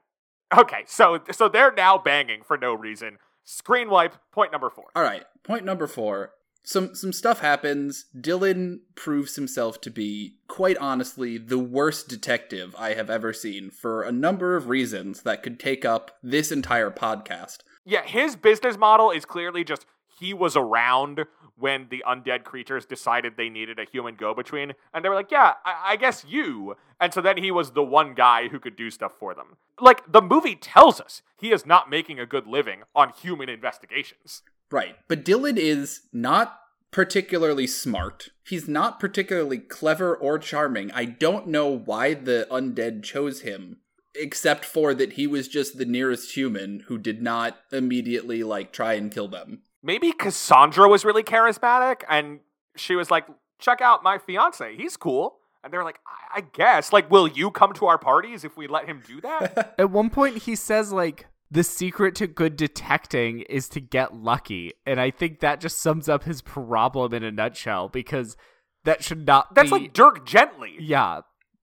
[0.57, 3.18] Okay, so so they're now banging for no reason.
[3.45, 4.16] Screen wipe.
[4.32, 4.86] Point number four.
[4.95, 6.32] All right, point number four.
[6.62, 8.07] Some some stuff happens.
[8.18, 14.03] Dylan proves himself to be, quite honestly, the worst detective I have ever seen for
[14.03, 17.59] a number of reasons that could take up this entire podcast.
[17.84, 19.84] Yeah, his business model is clearly just
[20.18, 21.26] he was around
[21.57, 25.55] when the undead creatures decided they needed a human go-between, and they were like, "Yeah,
[25.65, 28.91] I, I guess you." And so then he was the one guy who could do
[28.91, 29.57] stuff for them.
[29.81, 34.43] Like the movie tells us, he is not making a good living on human investigations.
[34.71, 36.59] Right, but Dylan is not
[36.91, 38.29] particularly smart.
[38.45, 40.93] He's not particularly clever or charming.
[40.93, 43.79] I don't know why the undead chose him,
[44.15, 48.95] except for that he was just the nearest human who did not immediately like try
[48.95, 49.63] and kill them.
[49.85, 52.41] Maybe Cassandra was really charismatic, and
[52.74, 53.26] she was like,
[53.59, 54.74] "Check out my fiance.
[54.76, 56.93] He's cool." And they were like, I-, "I guess.
[56.93, 60.09] Like, will you come to our parties if we let him do that?" At one
[60.09, 64.72] point he says like the secret to good detecting is to get lucky.
[64.87, 68.37] And I think that just sums up his problem in a nutshell because
[68.85, 70.74] that should not That's be like Dirk Gently.
[70.80, 71.20] Yeah.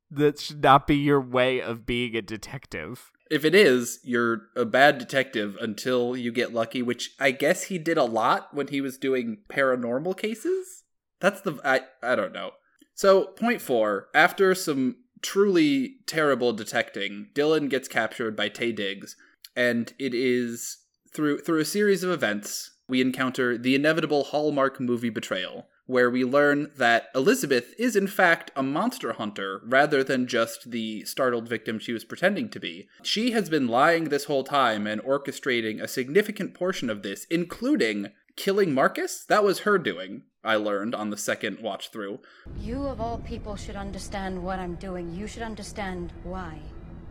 [0.09, 3.11] That should not be your way of being a detective.
[3.31, 7.77] If it is, you're a bad detective until you get lucky, which I guess he
[7.77, 10.83] did a lot when he was doing paranormal cases.
[11.21, 12.51] That's the I I don't know.
[12.93, 19.15] So, point 4, after some truly terrible detecting, Dylan gets captured by Taye Diggs,
[19.55, 20.79] and it is
[21.13, 26.23] through through a series of events we encounter the inevitable Hallmark movie betrayal, where we
[26.23, 31.79] learn that Elizabeth is in fact a monster hunter rather than just the startled victim
[31.79, 32.87] she was pretending to be.
[33.03, 38.11] She has been lying this whole time and orchestrating a significant portion of this, including
[38.35, 39.25] killing Marcus.
[39.25, 42.19] That was her doing, I learned on the second watch through.
[42.59, 45.13] You, of all people, should understand what I'm doing.
[45.13, 46.59] You should understand why.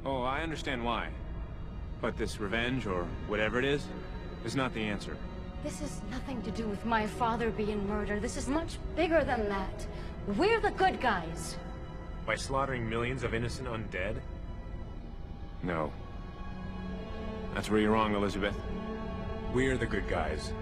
[0.04, 1.10] Oh, I understand why.
[2.00, 3.84] But this revenge, or whatever it is,
[4.44, 5.16] is not the answer.
[5.62, 8.22] This has nothing to do with my father being murdered.
[8.22, 9.86] This is much bigger than that.
[10.36, 11.56] We're the good guys.
[12.26, 14.16] By slaughtering millions of innocent undead?
[15.62, 15.92] No.
[17.54, 18.54] That's where you're wrong, Elizabeth.
[19.52, 20.52] We're the good guys.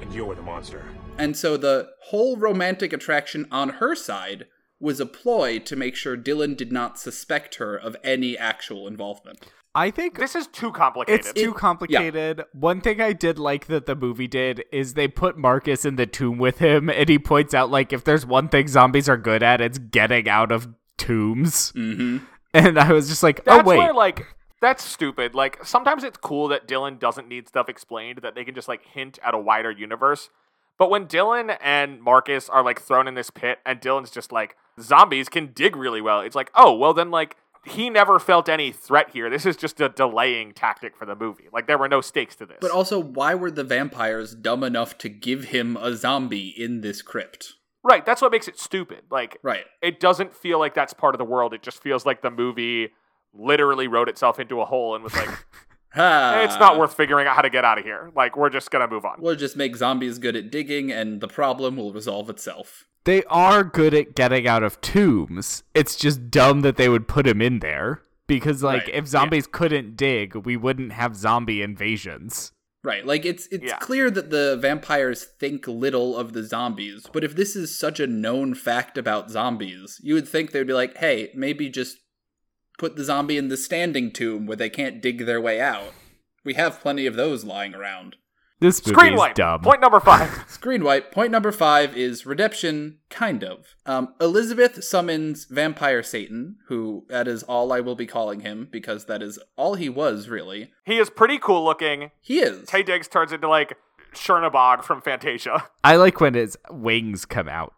[0.00, 0.84] And you're the monster.
[1.18, 4.46] And so the whole romantic attraction on her side
[4.80, 9.46] was a ploy to make sure Dylan did not suspect her of any actual involvement.
[9.74, 11.26] I think This is too complicated.
[11.26, 12.42] It's too complicated.
[12.52, 16.06] One thing I did like that the movie did is they put Marcus in the
[16.06, 19.42] tomb with him, and he points out like if there's one thing zombies are good
[19.42, 20.68] at, it's getting out of
[20.98, 21.72] tombs.
[21.72, 22.18] Mm-hmm.
[22.52, 24.26] And I was just like, That's oh wait, where like
[24.60, 25.34] that's stupid.
[25.34, 28.84] Like sometimes it's cool that Dylan doesn't need stuff explained, that they can just like
[28.84, 30.30] hint at a wider universe.
[30.78, 34.56] But when Dylan and Marcus are like thrown in this pit and Dylan's just like
[34.80, 38.72] zombies can dig really well, it's like, oh well then like he never felt any
[38.72, 39.28] threat here.
[39.28, 41.48] This is just a delaying tactic for the movie.
[41.52, 42.58] Like there were no stakes to this.
[42.60, 47.02] But also, why were the vampires dumb enough to give him a zombie in this
[47.02, 47.54] crypt?
[47.82, 49.02] right, that's what makes it stupid.
[49.10, 49.64] Like Right.
[49.80, 51.54] it doesn't feel like that's part of the world.
[51.54, 52.90] It just feels like the movie
[53.32, 55.28] literally wrote itself into a hole and was like,
[55.94, 56.34] Ha!
[56.36, 58.10] Eh, it's not worth figuring out how to get out of here.
[58.14, 59.16] Like we're just gonna move on.
[59.20, 62.86] We'll just make zombies good at digging, and the problem will resolve itself.
[63.04, 65.62] They are good at getting out of tombs.
[65.74, 69.46] It's just dumb that they would put him in there because like Right, if zombies
[69.46, 72.52] couldn't dig, we wouldn't have zombie invasions.
[72.82, 73.76] Right, like it's it's Yeah.
[73.78, 78.06] clear that the vampires think little of the zombies, but if this is such a
[78.06, 81.98] known fact about zombies, you would think they'd be like, "Hey, maybe just
[82.78, 85.92] put the zombie in the standing tomb where they can't dig their way out."
[86.42, 88.16] We have plenty of those lying around.
[88.60, 89.34] This movie Screen is wipe.
[89.34, 89.62] dumb.
[89.62, 90.44] Point number five.
[90.48, 91.10] Screen wipe.
[91.12, 93.74] Point number five is redemption, kind of.
[93.86, 99.06] Um, Elizabeth summons Vampire Satan, who that is all I will be calling him because
[99.06, 100.70] that is all he was really.
[100.84, 102.10] he is pretty cool looking.
[102.20, 102.68] He is.
[102.68, 103.76] Taye Diggs turns into like
[104.14, 105.68] Chernabog from Fantasia.
[105.82, 107.72] I like when his wings come out.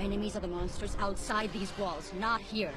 [0.00, 2.72] Enemies are the monsters outside these walls, not here.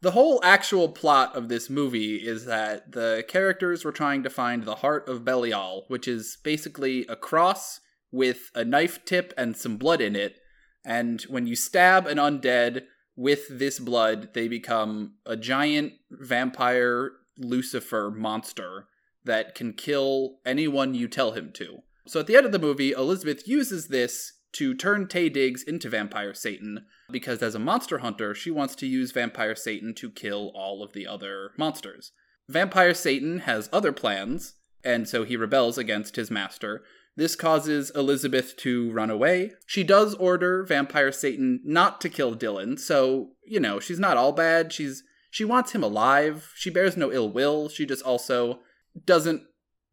[0.00, 4.64] The whole actual plot of this movie is that the characters were trying to find
[4.64, 9.76] the heart of Belial, which is basically a cross with a knife tip and some
[9.76, 10.40] blood in it.
[10.84, 12.82] And when you stab an undead
[13.14, 18.88] with this blood, they become a giant vampire Lucifer monster
[19.24, 21.78] that can kill anyone you tell him to.
[22.08, 25.88] So at the end of the movie, Elizabeth uses this to turn Taye Diggs into
[25.88, 30.50] Vampire Satan because as a monster hunter, she wants to use Vampire Satan to kill
[30.54, 32.12] all of the other monsters.
[32.48, 36.82] Vampire Satan has other plans, and so he rebels against his master.
[37.14, 39.52] This causes Elizabeth to run away.
[39.66, 44.32] She does order Vampire Satan not to kill Dylan, so, you know, she's not all
[44.32, 44.72] bad.
[44.72, 46.52] She's she wants him alive.
[46.54, 47.68] She bears no ill will.
[47.70, 48.60] She just also
[49.06, 49.42] doesn't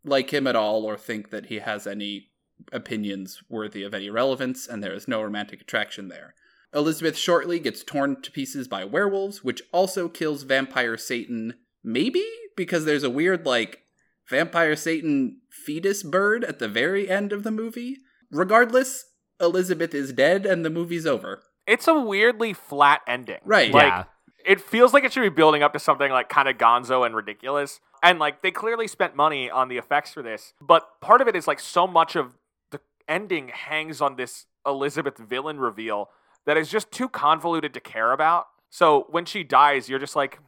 [0.04, 2.29] like him at all or think that he has any
[2.72, 6.34] opinions worthy of any relevance, and there is no romantic attraction there.
[6.74, 12.26] Elizabeth shortly gets torn to pieces by werewolves, which also kills Vampire Satan, maybe?
[12.56, 13.84] Because there's a weird, like,
[14.30, 17.98] Vampire Satan fetus bird at the very end of the movie.
[18.32, 19.06] Regardless,
[19.42, 21.42] Elizabeth is dead and the movie's over.
[21.66, 23.40] It's a weirdly flat ending.
[23.44, 23.72] Right.
[23.72, 24.04] Like, Yeah.
[24.46, 27.14] It feels like it should be building up to something like kind of gonzo and
[27.14, 27.82] ridiculous.
[28.02, 31.36] And like they clearly spent money on the effects for this, but part of it
[31.36, 32.32] is like so much of the
[33.10, 36.10] ending hangs on this Elizabeth villain reveal
[36.46, 38.48] that is just too convoluted to care about.
[38.70, 40.40] So when she dies, you're just like,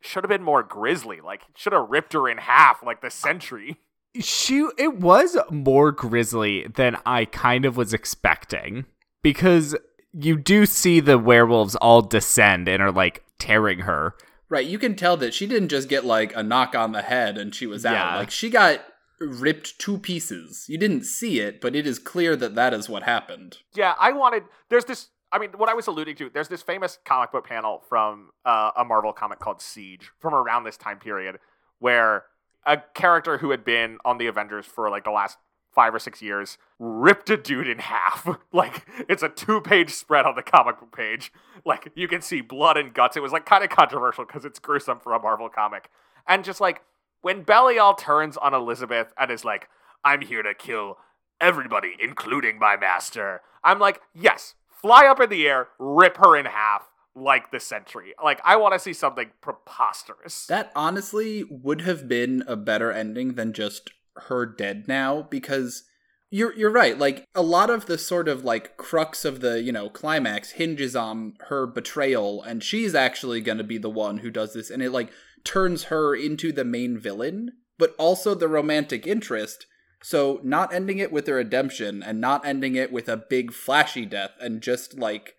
[0.00, 1.20] should have been more grisly.
[1.20, 3.76] Like should have ripped her in half like the sentry.
[4.20, 8.86] she it was more grisly than I kind of was expecting
[9.22, 9.76] because
[10.12, 14.14] you do see the werewolves all descend and are like tearing her.
[14.48, 17.36] Right, you can tell that she didn't just get like a knock on the head
[17.36, 17.94] and she was out.
[17.94, 18.16] Yeah.
[18.18, 18.80] Like she got
[19.20, 20.66] ripped two pieces.
[20.68, 23.58] You didn't see it, but it is clear that that is what happened.
[23.74, 24.44] Yeah, I wanted.
[24.68, 25.08] There's this.
[25.32, 26.30] I mean, what I was alluding to.
[26.30, 30.64] There's this famous comic book panel from uh, a Marvel comic called Siege from around
[30.64, 31.38] this time period,
[31.78, 32.24] where
[32.64, 35.38] a character who had been on the Avengers for like the last
[35.74, 38.28] five or six years ripped a dude in half.
[38.52, 41.32] like it's a two-page spread on the comic book page.
[41.64, 43.16] Like you can see blood and guts.
[43.16, 45.90] It was like kind of controversial because it's gruesome for a Marvel comic,
[46.26, 46.82] and just like
[47.26, 49.68] when Belial turns on Elizabeth and is like,
[50.04, 50.98] "I'm here to kill."
[51.40, 53.42] everybody, including my master.
[53.62, 58.14] I'm like, yes, fly up in the air, rip her in half like the sentry.
[58.22, 60.46] Like, I want to see something preposterous.
[60.46, 63.90] That honestly would have been a better ending than just
[64.28, 65.84] her dead now because
[66.30, 66.98] you're you're right.
[66.98, 70.96] Like a lot of the sort of like crux of the, you know, climax hinges
[70.96, 74.82] on her betrayal and she's actually going to be the one who does this and
[74.82, 75.10] it like
[75.44, 79.66] turns her into the main villain, but also the romantic interest.
[80.02, 84.04] So not ending it with a redemption and not ending it with a big flashy
[84.04, 85.34] death and just like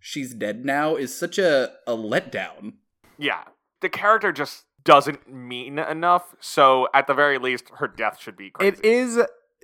[0.00, 2.74] she's dead now is such a a letdown.
[3.18, 3.42] yeah.
[3.80, 6.34] The character just doesn't mean enough.
[6.40, 8.76] So at the very least, her death should be crazy.
[8.76, 9.20] It is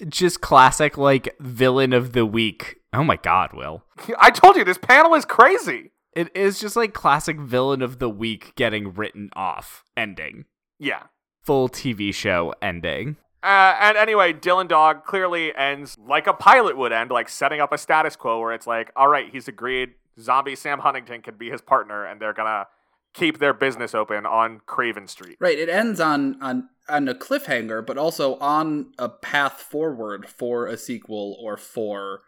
[0.09, 2.77] just classic, like, villain of the week.
[2.93, 3.85] Oh my god, Will.
[4.19, 5.91] I told you this panel is crazy.
[6.15, 10.45] It is just like classic villain of the week getting written off ending.
[10.79, 11.05] Yeah.
[11.43, 13.17] Full TV show ending.
[13.43, 17.73] Uh, and anyway, Dylan Dog clearly ends like a pilot would end, like setting up
[17.73, 19.91] a status quo where it's like, all right, he's agreed.
[20.19, 22.67] Zombie Sam Huntington can be his partner, and they're gonna
[23.15, 25.39] keep their business open on Craven Street.
[25.41, 25.59] Right.
[25.59, 30.77] It ends on on on a cliffhanger, but also on a path forward for a
[30.77, 32.23] sequel or for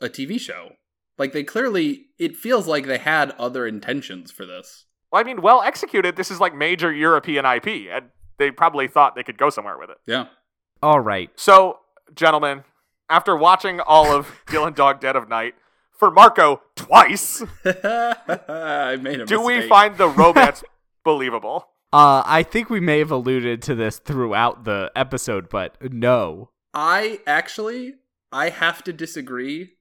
[0.00, 0.72] a TV show.
[1.18, 4.86] Like they clearly, it feels like they had other intentions for this.
[5.10, 6.16] Well, I mean, well executed.
[6.16, 8.06] This is like major European IP, and
[8.38, 9.98] they probably thought they could go somewhere with it.
[10.06, 10.26] Yeah.
[10.82, 11.30] All right.
[11.36, 11.80] So,
[12.14, 12.64] gentlemen,
[13.10, 15.54] after watching all of Dylan Dog Dead of Night
[16.02, 20.64] for Marco twice, I made a do we find the romance
[21.04, 21.68] believable?
[21.92, 26.50] Uh, I think we may have alluded to this throughout the episode, but no.
[26.74, 27.94] I actually,
[28.32, 29.74] I have to disagree.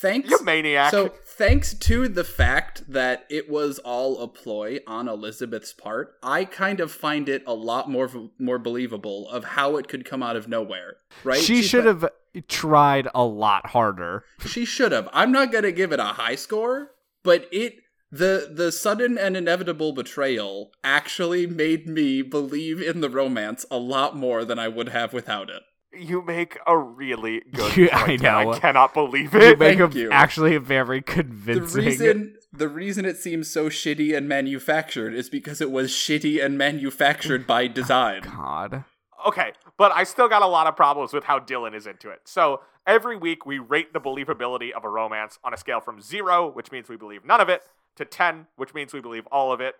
[0.00, 0.28] Thanks.
[0.28, 0.90] You maniac.
[0.90, 6.46] So, thanks to the fact that it was all a ploy on Elizabeth's part, I
[6.46, 10.34] kind of find it a lot more more believable of how it could come out
[10.34, 10.96] of nowhere.
[11.22, 11.38] Right?
[11.38, 12.10] She She's should like- have
[12.42, 14.24] tried a lot harder.
[14.46, 15.08] She should have.
[15.12, 17.76] I'm not gonna give it a high score, but it
[18.10, 24.16] the the sudden and inevitable betrayal actually made me believe in the romance a lot
[24.16, 25.62] more than I would have without it.
[25.92, 28.52] you make a really good Yeah, I point, know.
[28.52, 29.42] I cannot believe it.
[29.42, 30.10] You make thank a, you.
[30.12, 31.84] actually a very The convincing.
[31.84, 36.56] reason the reason it seems so shitty and manufactured is because it was shitty and
[36.56, 38.22] manufactured by oh, design.
[38.22, 38.84] God.
[39.24, 42.20] Okay, but I still got a lot of problems with how Dylan is into it.
[42.24, 46.50] So every week we rate the believability of a romance on a scale from zero,
[46.50, 47.62] which means we believe none of it,
[47.96, 49.76] to 10, which means we believe all of it.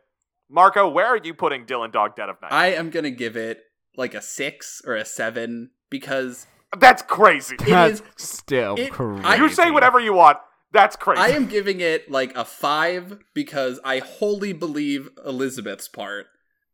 [0.49, 2.53] Marco, where are you putting Dylan Dog Dead of Night?
[2.53, 3.65] I am gonna give it
[3.97, 6.47] like a six or a seven because
[6.79, 7.55] That's crazy.
[7.57, 9.23] It That's is- still it- crazy.
[9.25, 10.39] I- you say whatever you want.
[10.73, 11.21] That's crazy.
[11.23, 16.27] I am giving it like a five because I wholly believe Elizabeth's part,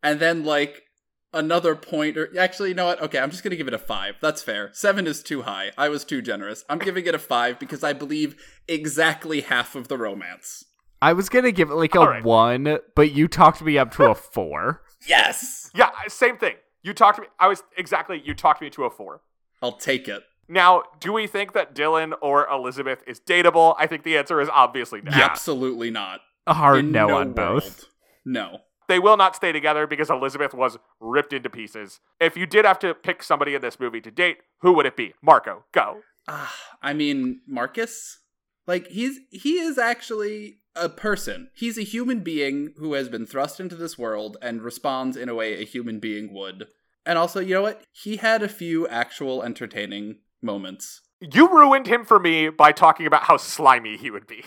[0.03, 0.85] and then like
[1.33, 3.01] another point or actually, you know what?
[3.03, 4.17] Okay, I'm just gonna give it a five.
[4.21, 4.71] That's fair.
[4.73, 5.73] Seven is too high.
[5.79, 6.65] I was too generous.
[6.69, 8.37] I'm giving it a five because I believe
[8.69, 10.65] exactly half of the romance.
[11.03, 12.25] I was gonna give it like a All right.
[12.25, 14.83] one, but you talked me up to a four.
[15.07, 16.57] Yes, Yeah, same thing.
[16.83, 17.29] You talked to me.
[17.39, 18.21] I was exactly.
[18.25, 19.21] You talked me to a four.
[19.63, 20.23] I'll take it.
[20.49, 23.77] Now, do we think that Dylan or Elizabeth is dateable?
[23.79, 25.13] I think the answer is obviously no.
[25.13, 26.21] Absolutely not.
[26.47, 27.85] A hard In no, no on both.
[28.25, 28.61] No.
[28.91, 32.01] They will not stay together because Elizabeth was ripped into pieces.
[32.19, 34.97] If you did have to pick somebody in this movie to date, who would it
[34.97, 35.15] be?
[35.23, 36.01] Marco, go.
[36.27, 38.19] Ah, I mean, Marcus,
[38.67, 41.51] like he's he is actually a person.
[41.55, 45.37] He's a human being who has been thrust into this world and responds in a
[45.37, 46.67] way a human being would.
[47.07, 47.85] And also, you know what?
[47.93, 51.01] He had a few actual entertaining moments.
[51.21, 54.43] You ruined him for me by talking about how slimy he would be.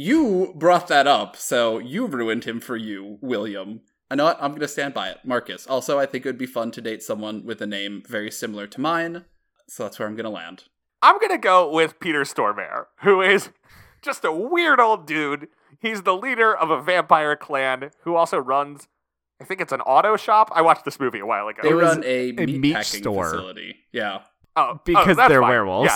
[0.00, 3.80] You brought that up, so you ruined him for you, William.
[4.08, 4.38] I know what?
[4.40, 5.18] I'm going to stand by it.
[5.24, 5.66] Marcus.
[5.66, 8.68] Also, I think it would be fun to date someone with a name very similar
[8.68, 9.24] to mine,
[9.66, 10.66] so that's where I'm going to land.
[11.02, 13.48] I'm going to go with Peter Stormare, who is
[14.00, 15.48] just a weird old dude.
[15.80, 18.86] He's the leader of a vampire clan who also runs,
[19.40, 20.52] I think it's an auto shop.
[20.54, 21.62] I watched this movie a while ago.
[21.64, 23.24] They was run a, a meat, meat store.
[23.24, 23.74] facility.
[23.90, 24.20] Yeah.
[24.54, 25.50] Oh, oh, Because that's they're fine.
[25.50, 25.90] werewolves.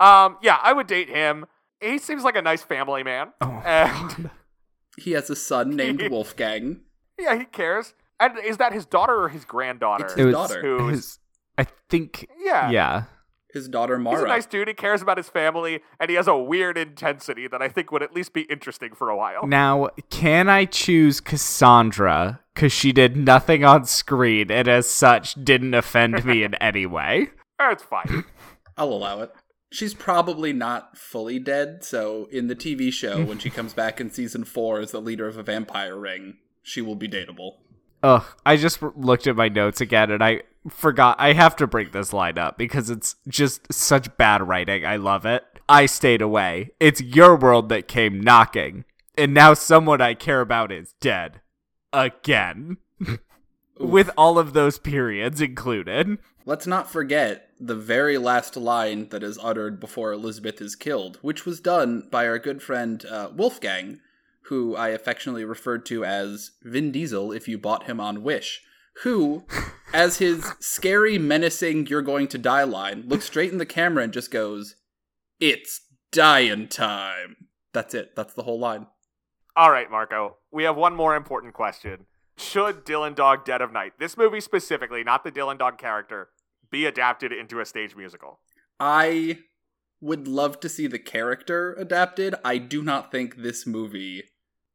[0.00, 0.24] Yeah.
[0.24, 1.46] Um, yeah, I would date him.
[1.80, 3.28] He seems like a nice family man.
[3.40, 4.30] Oh, and
[4.98, 6.80] He has a son named Wolfgang.
[7.18, 7.94] yeah, he cares.
[8.18, 10.04] And is that his daughter or his granddaughter?
[10.04, 10.60] It's It was daughter.
[10.60, 11.18] Who's- his,
[11.56, 12.28] I think.
[12.38, 12.70] yeah.
[12.70, 13.02] Yeah.
[13.52, 14.24] His daughter He's Mara.
[14.24, 14.68] a nice dude.
[14.68, 18.02] He cares about his family, and he has a weird intensity that I think would
[18.02, 19.44] at least be interesting for a while.
[19.46, 25.74] Now, can I choose Cassandra because she did nothing on screen and as such didn't
[25.74, 27.30] offend me in any way?
[27.58, 28.24] That's fine.
[28.76, 29.32] I'll allow it.
[29.70, 34.10] She's probably not fully dead, so in the TV show, when she comes back in
[34.10, 37.58] season four as the leader of a vampire ring, she will be dateable.
[38.02, 41.16] Ugh, I just looked at my notes again and I forgot.
[41.18, 44.86] I have to bring this line up because it's just such bad writing.
[44.86, 45.44] I love it.
[45.68, 46.70] I stayed away.
[46.80, 48.84] It's your world that came knocking.
[49.16, 51.40] And now someone I care about is dead.
[51.92, 52.78] Again.
[53.80, 56.18] With all of those periods included.
[56.44, 61.46] Let's not forget the very last line that is uttered before Elizabeth is killed, which
[61.46, 64.00] was done by our good friend uh, Wolfgang,
[64.44, 68.62] who I affectionately referred to as Vin Diesel if you bought him on Wish,
[69.02, 69.44] who,
[69.94, 74.12] as his scary, menacing, you're going to die line, looks straight in the camera and
[74.12, 74.76] just goes,
[75.40, 75.80] It's
[76.12, 77.48] dying time.
[77.72, 78.14] That's it.
[78.14, 78.88] That's the whole line.
[79.56, 80.36] All right, Marco.
[80.50, 82.06] We have one more important question.
[82.40, 86.28] Should Dylan Dog Dead of Night, this movie specifically, not the Dylan Dog character,
[86.70, 88.40] be adapted into a stage musical?
[88.78, 89.40] I
[90.00, 92.34] would love to see the character adapted.
[92.44, 94.24] I do not think this movie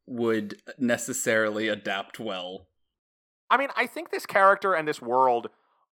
[0.06, 2.68] would necessarily adapt well.
[3.50, 5.48] I mean, I think this character and this world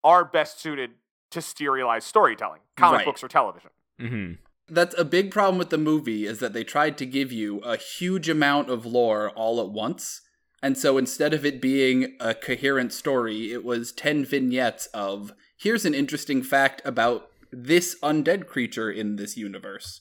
[0.02, 0.92] are best suited
[1.30, 3.04] to serialized storytelling, comic Right.
[3.04, 3.70] books or television.
[4.00, 4.32] Mm-hmm.
[4.74, 7.76] That's a big problem with the movie is that they tried to give you a
[7.76, 10.22] huge amount of lore all at once.
[10.62, 15.84] And so instead of it being a coherent story, it was 10 vignettes of here's
[15.84, 20.00] an interesting fact about this undead creature in this universe.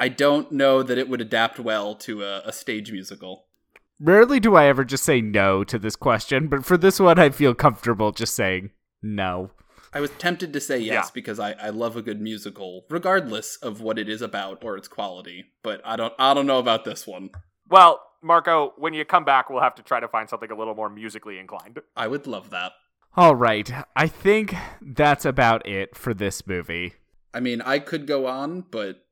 [0.00, 3.46] I don't know that it would adapt well to a, a stage musical.
[4.00, 7.30] Rarely do I ever just say no to this question, but for this one, I
[7.30, 8.70] feel comfortable just saying
[9.00, 9.50] no.
[9.94, 11.10] I was tempted to say yes Yeah.
[11.12, 14.88] because I, I love a good musical, regardless of what it is about or its
[14.88, 15.44] quality.
[15.62, 17.30] But I don't I don't know about this one.
[17.68, 20.74] Well, Marco, when you come back, we'll have to try to find something a little
[20.74, 21.80] more musically inclined.
[21.96, 22.72] I would love that.
[23.16, 26.94] All right, I think that's about it for this movie.
[27.34, 29.04] I mean, I could go on, but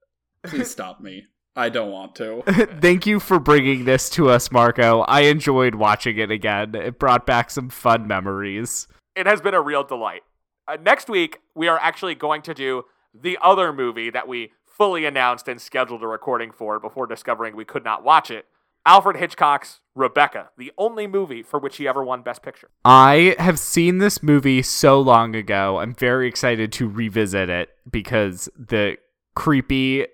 [0.43, 1.27] please stop me.
[1.57, 2.43] I don't want to.
[2.81, 5.01] Thank you for bringing this to us, Marco.
[5.01, 6.75] I enjoyed watching it again.
[6.75, 8.87] It brought back some fun memories.
[9.17, 10.23] It has been a real delight.
[10.69, 15.05] Uh, next week, we are actually going to do the other movie that we fully
[15.05, 18.47] announced and scheduled a recording for before discovering we could not watch it.
[18.87, 22.71] Alfred Hitchcock's Rebecca, the only movie for which he ever won Best Picture.
[22.85, 25.79] I have seen this movie so long ago.
[25.79, 28.97] I'm very excited to revisit it because the
[29.35, 30.07] creepy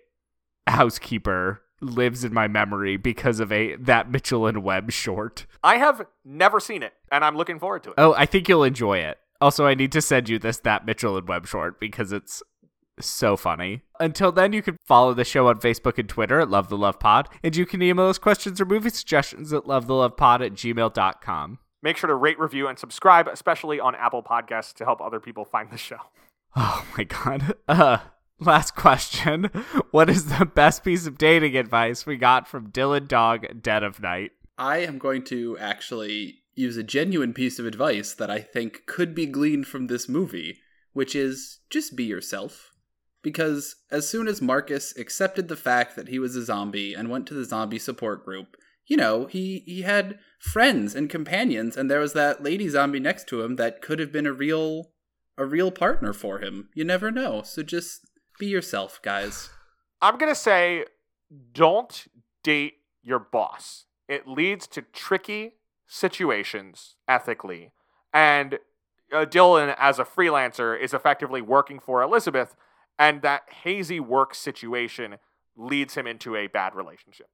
[0.66, 5.46] housekeeper lives in my memory because of a that Mitchell and Webb short.
[5.62, 7.94] I have never seen it, and I'm looking forward to it.
[7.98, 9.18] Oh, I think you'll enjoy it.
[9.40, 12.42] Also, I need to send you this that Mitchell and Webb short because it's
[13.00, 13.82] so funny.
[14.00, 16.98] Until then, you can follow the show on Facebook and Twitter at Love the Love
[16.98, 21.58] Pod, and you can email us questions or movie suggestions at lovethelovepod at gmail.com.
[21.82, 25.44] Make sure to rate, review, and subscribe, especially on Apple Podcasts, to help other people
[25.44, 25.98] find the show.
[26.58, 27.54] Oh my god.
[27.68, 27.98] Uh
[28.40, 29.50] last question.
[29.90, 34.00] What is the best piece of dating advice we got from Dylan Dog Dead of
[34.00, 34.32] Night?
[34.56, 39.14] I am going to actually use a genuine piece of advice that I think could
[39.14, 40.60] be gleaned from this movie,
[40.94, 42.72] which is just be yourself.
[43.22, 47.26] Because as soon as Marcus accepted the fact that he was a zombie and went
[47.26, 48.56] to the zombie support group,
[48.86, 53.26] you know, he, he had friends and companions, and there was that lady zombie next
[53.28, 54.92] to him that could have been a real
[55.38, 56.70] a real partner for him.
[56.74, 57.42] You never know.
[57.42, 58.08] So just
[58.38, 59.50] be yourself, guys.
[60.00, 60.86] I'm to say
[61.52, 62.06] don't
[62.42, 63.86] date your boss.
[64.08, 65.54] It leads to tricky
[65.86, 67.72] situations ethically.
[68.12, 68.58] And
[69.12, 72.56] uh, Dylan, as a freelancer, is effectively working for Elizabeth,
[72.98, 75.16] and that hazy work situation
[75.56, 77.28] leads him into a bad relationship.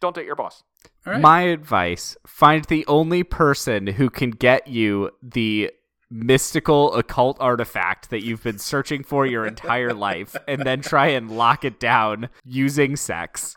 [0.00, 0.62] Don't date your boss.
[1.06, 1.22] All right.
[1.22, 5.70] My advice find the only person who can get you the
[6.10, 11.30] mystical occult artifact that you've been searching for your entire life and then try and
[11.30, 13.56] lock it down using sex.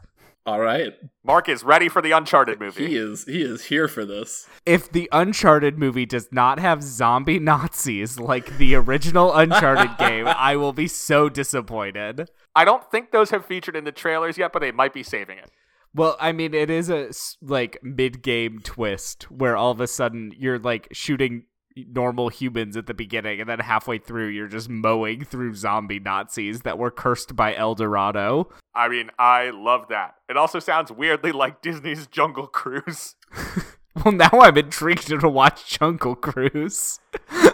[0.49, 0.95] All right.
[1.23, 2.87] Mark is ready for the Uncharted movie.
[2.87, 4.47] He is he is here for this.
[4.65, 10.55] If the Uncharted movie does not have zombie Nazis like the original Uncharted game, I
[10.55, 12.31] will be so disappointed.
[12.55, 15.37] I don't think those have featured in the trailers yet, but they might be saving
[15.37, 15.51] it.
[15.93, 17.11] Well, I mean, it is a
[17.43, 21.43] like mid-game twist where all of a sudden you're like shooting
[21.75, 26.61] normal humans at the beginning, and then halfway through you're just mowing through zombie Nazis
[26.61, 28.49] that were cursed by El Dorado.
[28.75, 30.15] I mean, I love that.
[30.29, 33.15] It also sounds weirdly like Disney's Jungle Cruise.
[34.05, 36.99] Well, now I'm intrigued to watch Jungle Cruise.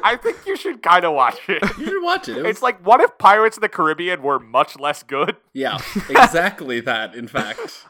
[0.03, 1.63] I think you should kind of watch it.
[1.80, 2.38] You should watch it.
[2.38, 5.38] It was, It's like, what if Pirates of the Caribbean were much less good?
[5.53, 7.16] yeah, exactly that.
[7.16, 7.86] In fact,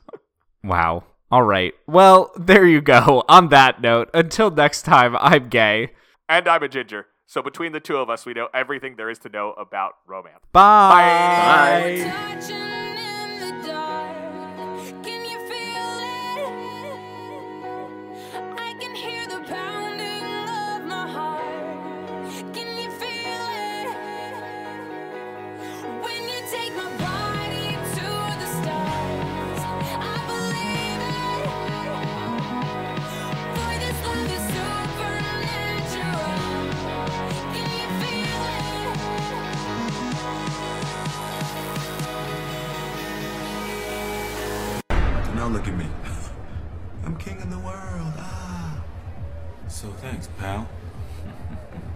[0.63, 1.03] Wow.
[1.31, 1.73] All right.
[1.85, 3.25] Well, there you go.
[3.27, 5.91] On that note, until next time, I'm gay.
[6.29, 7.07] And I'm a ginger.
[7.25, 10.45] So between the two of us, we know everything there is to know about romance.
[10.53, 12.05] Bye.
[12.05, 12.35] Bye.
[12.39, 12.84] Touching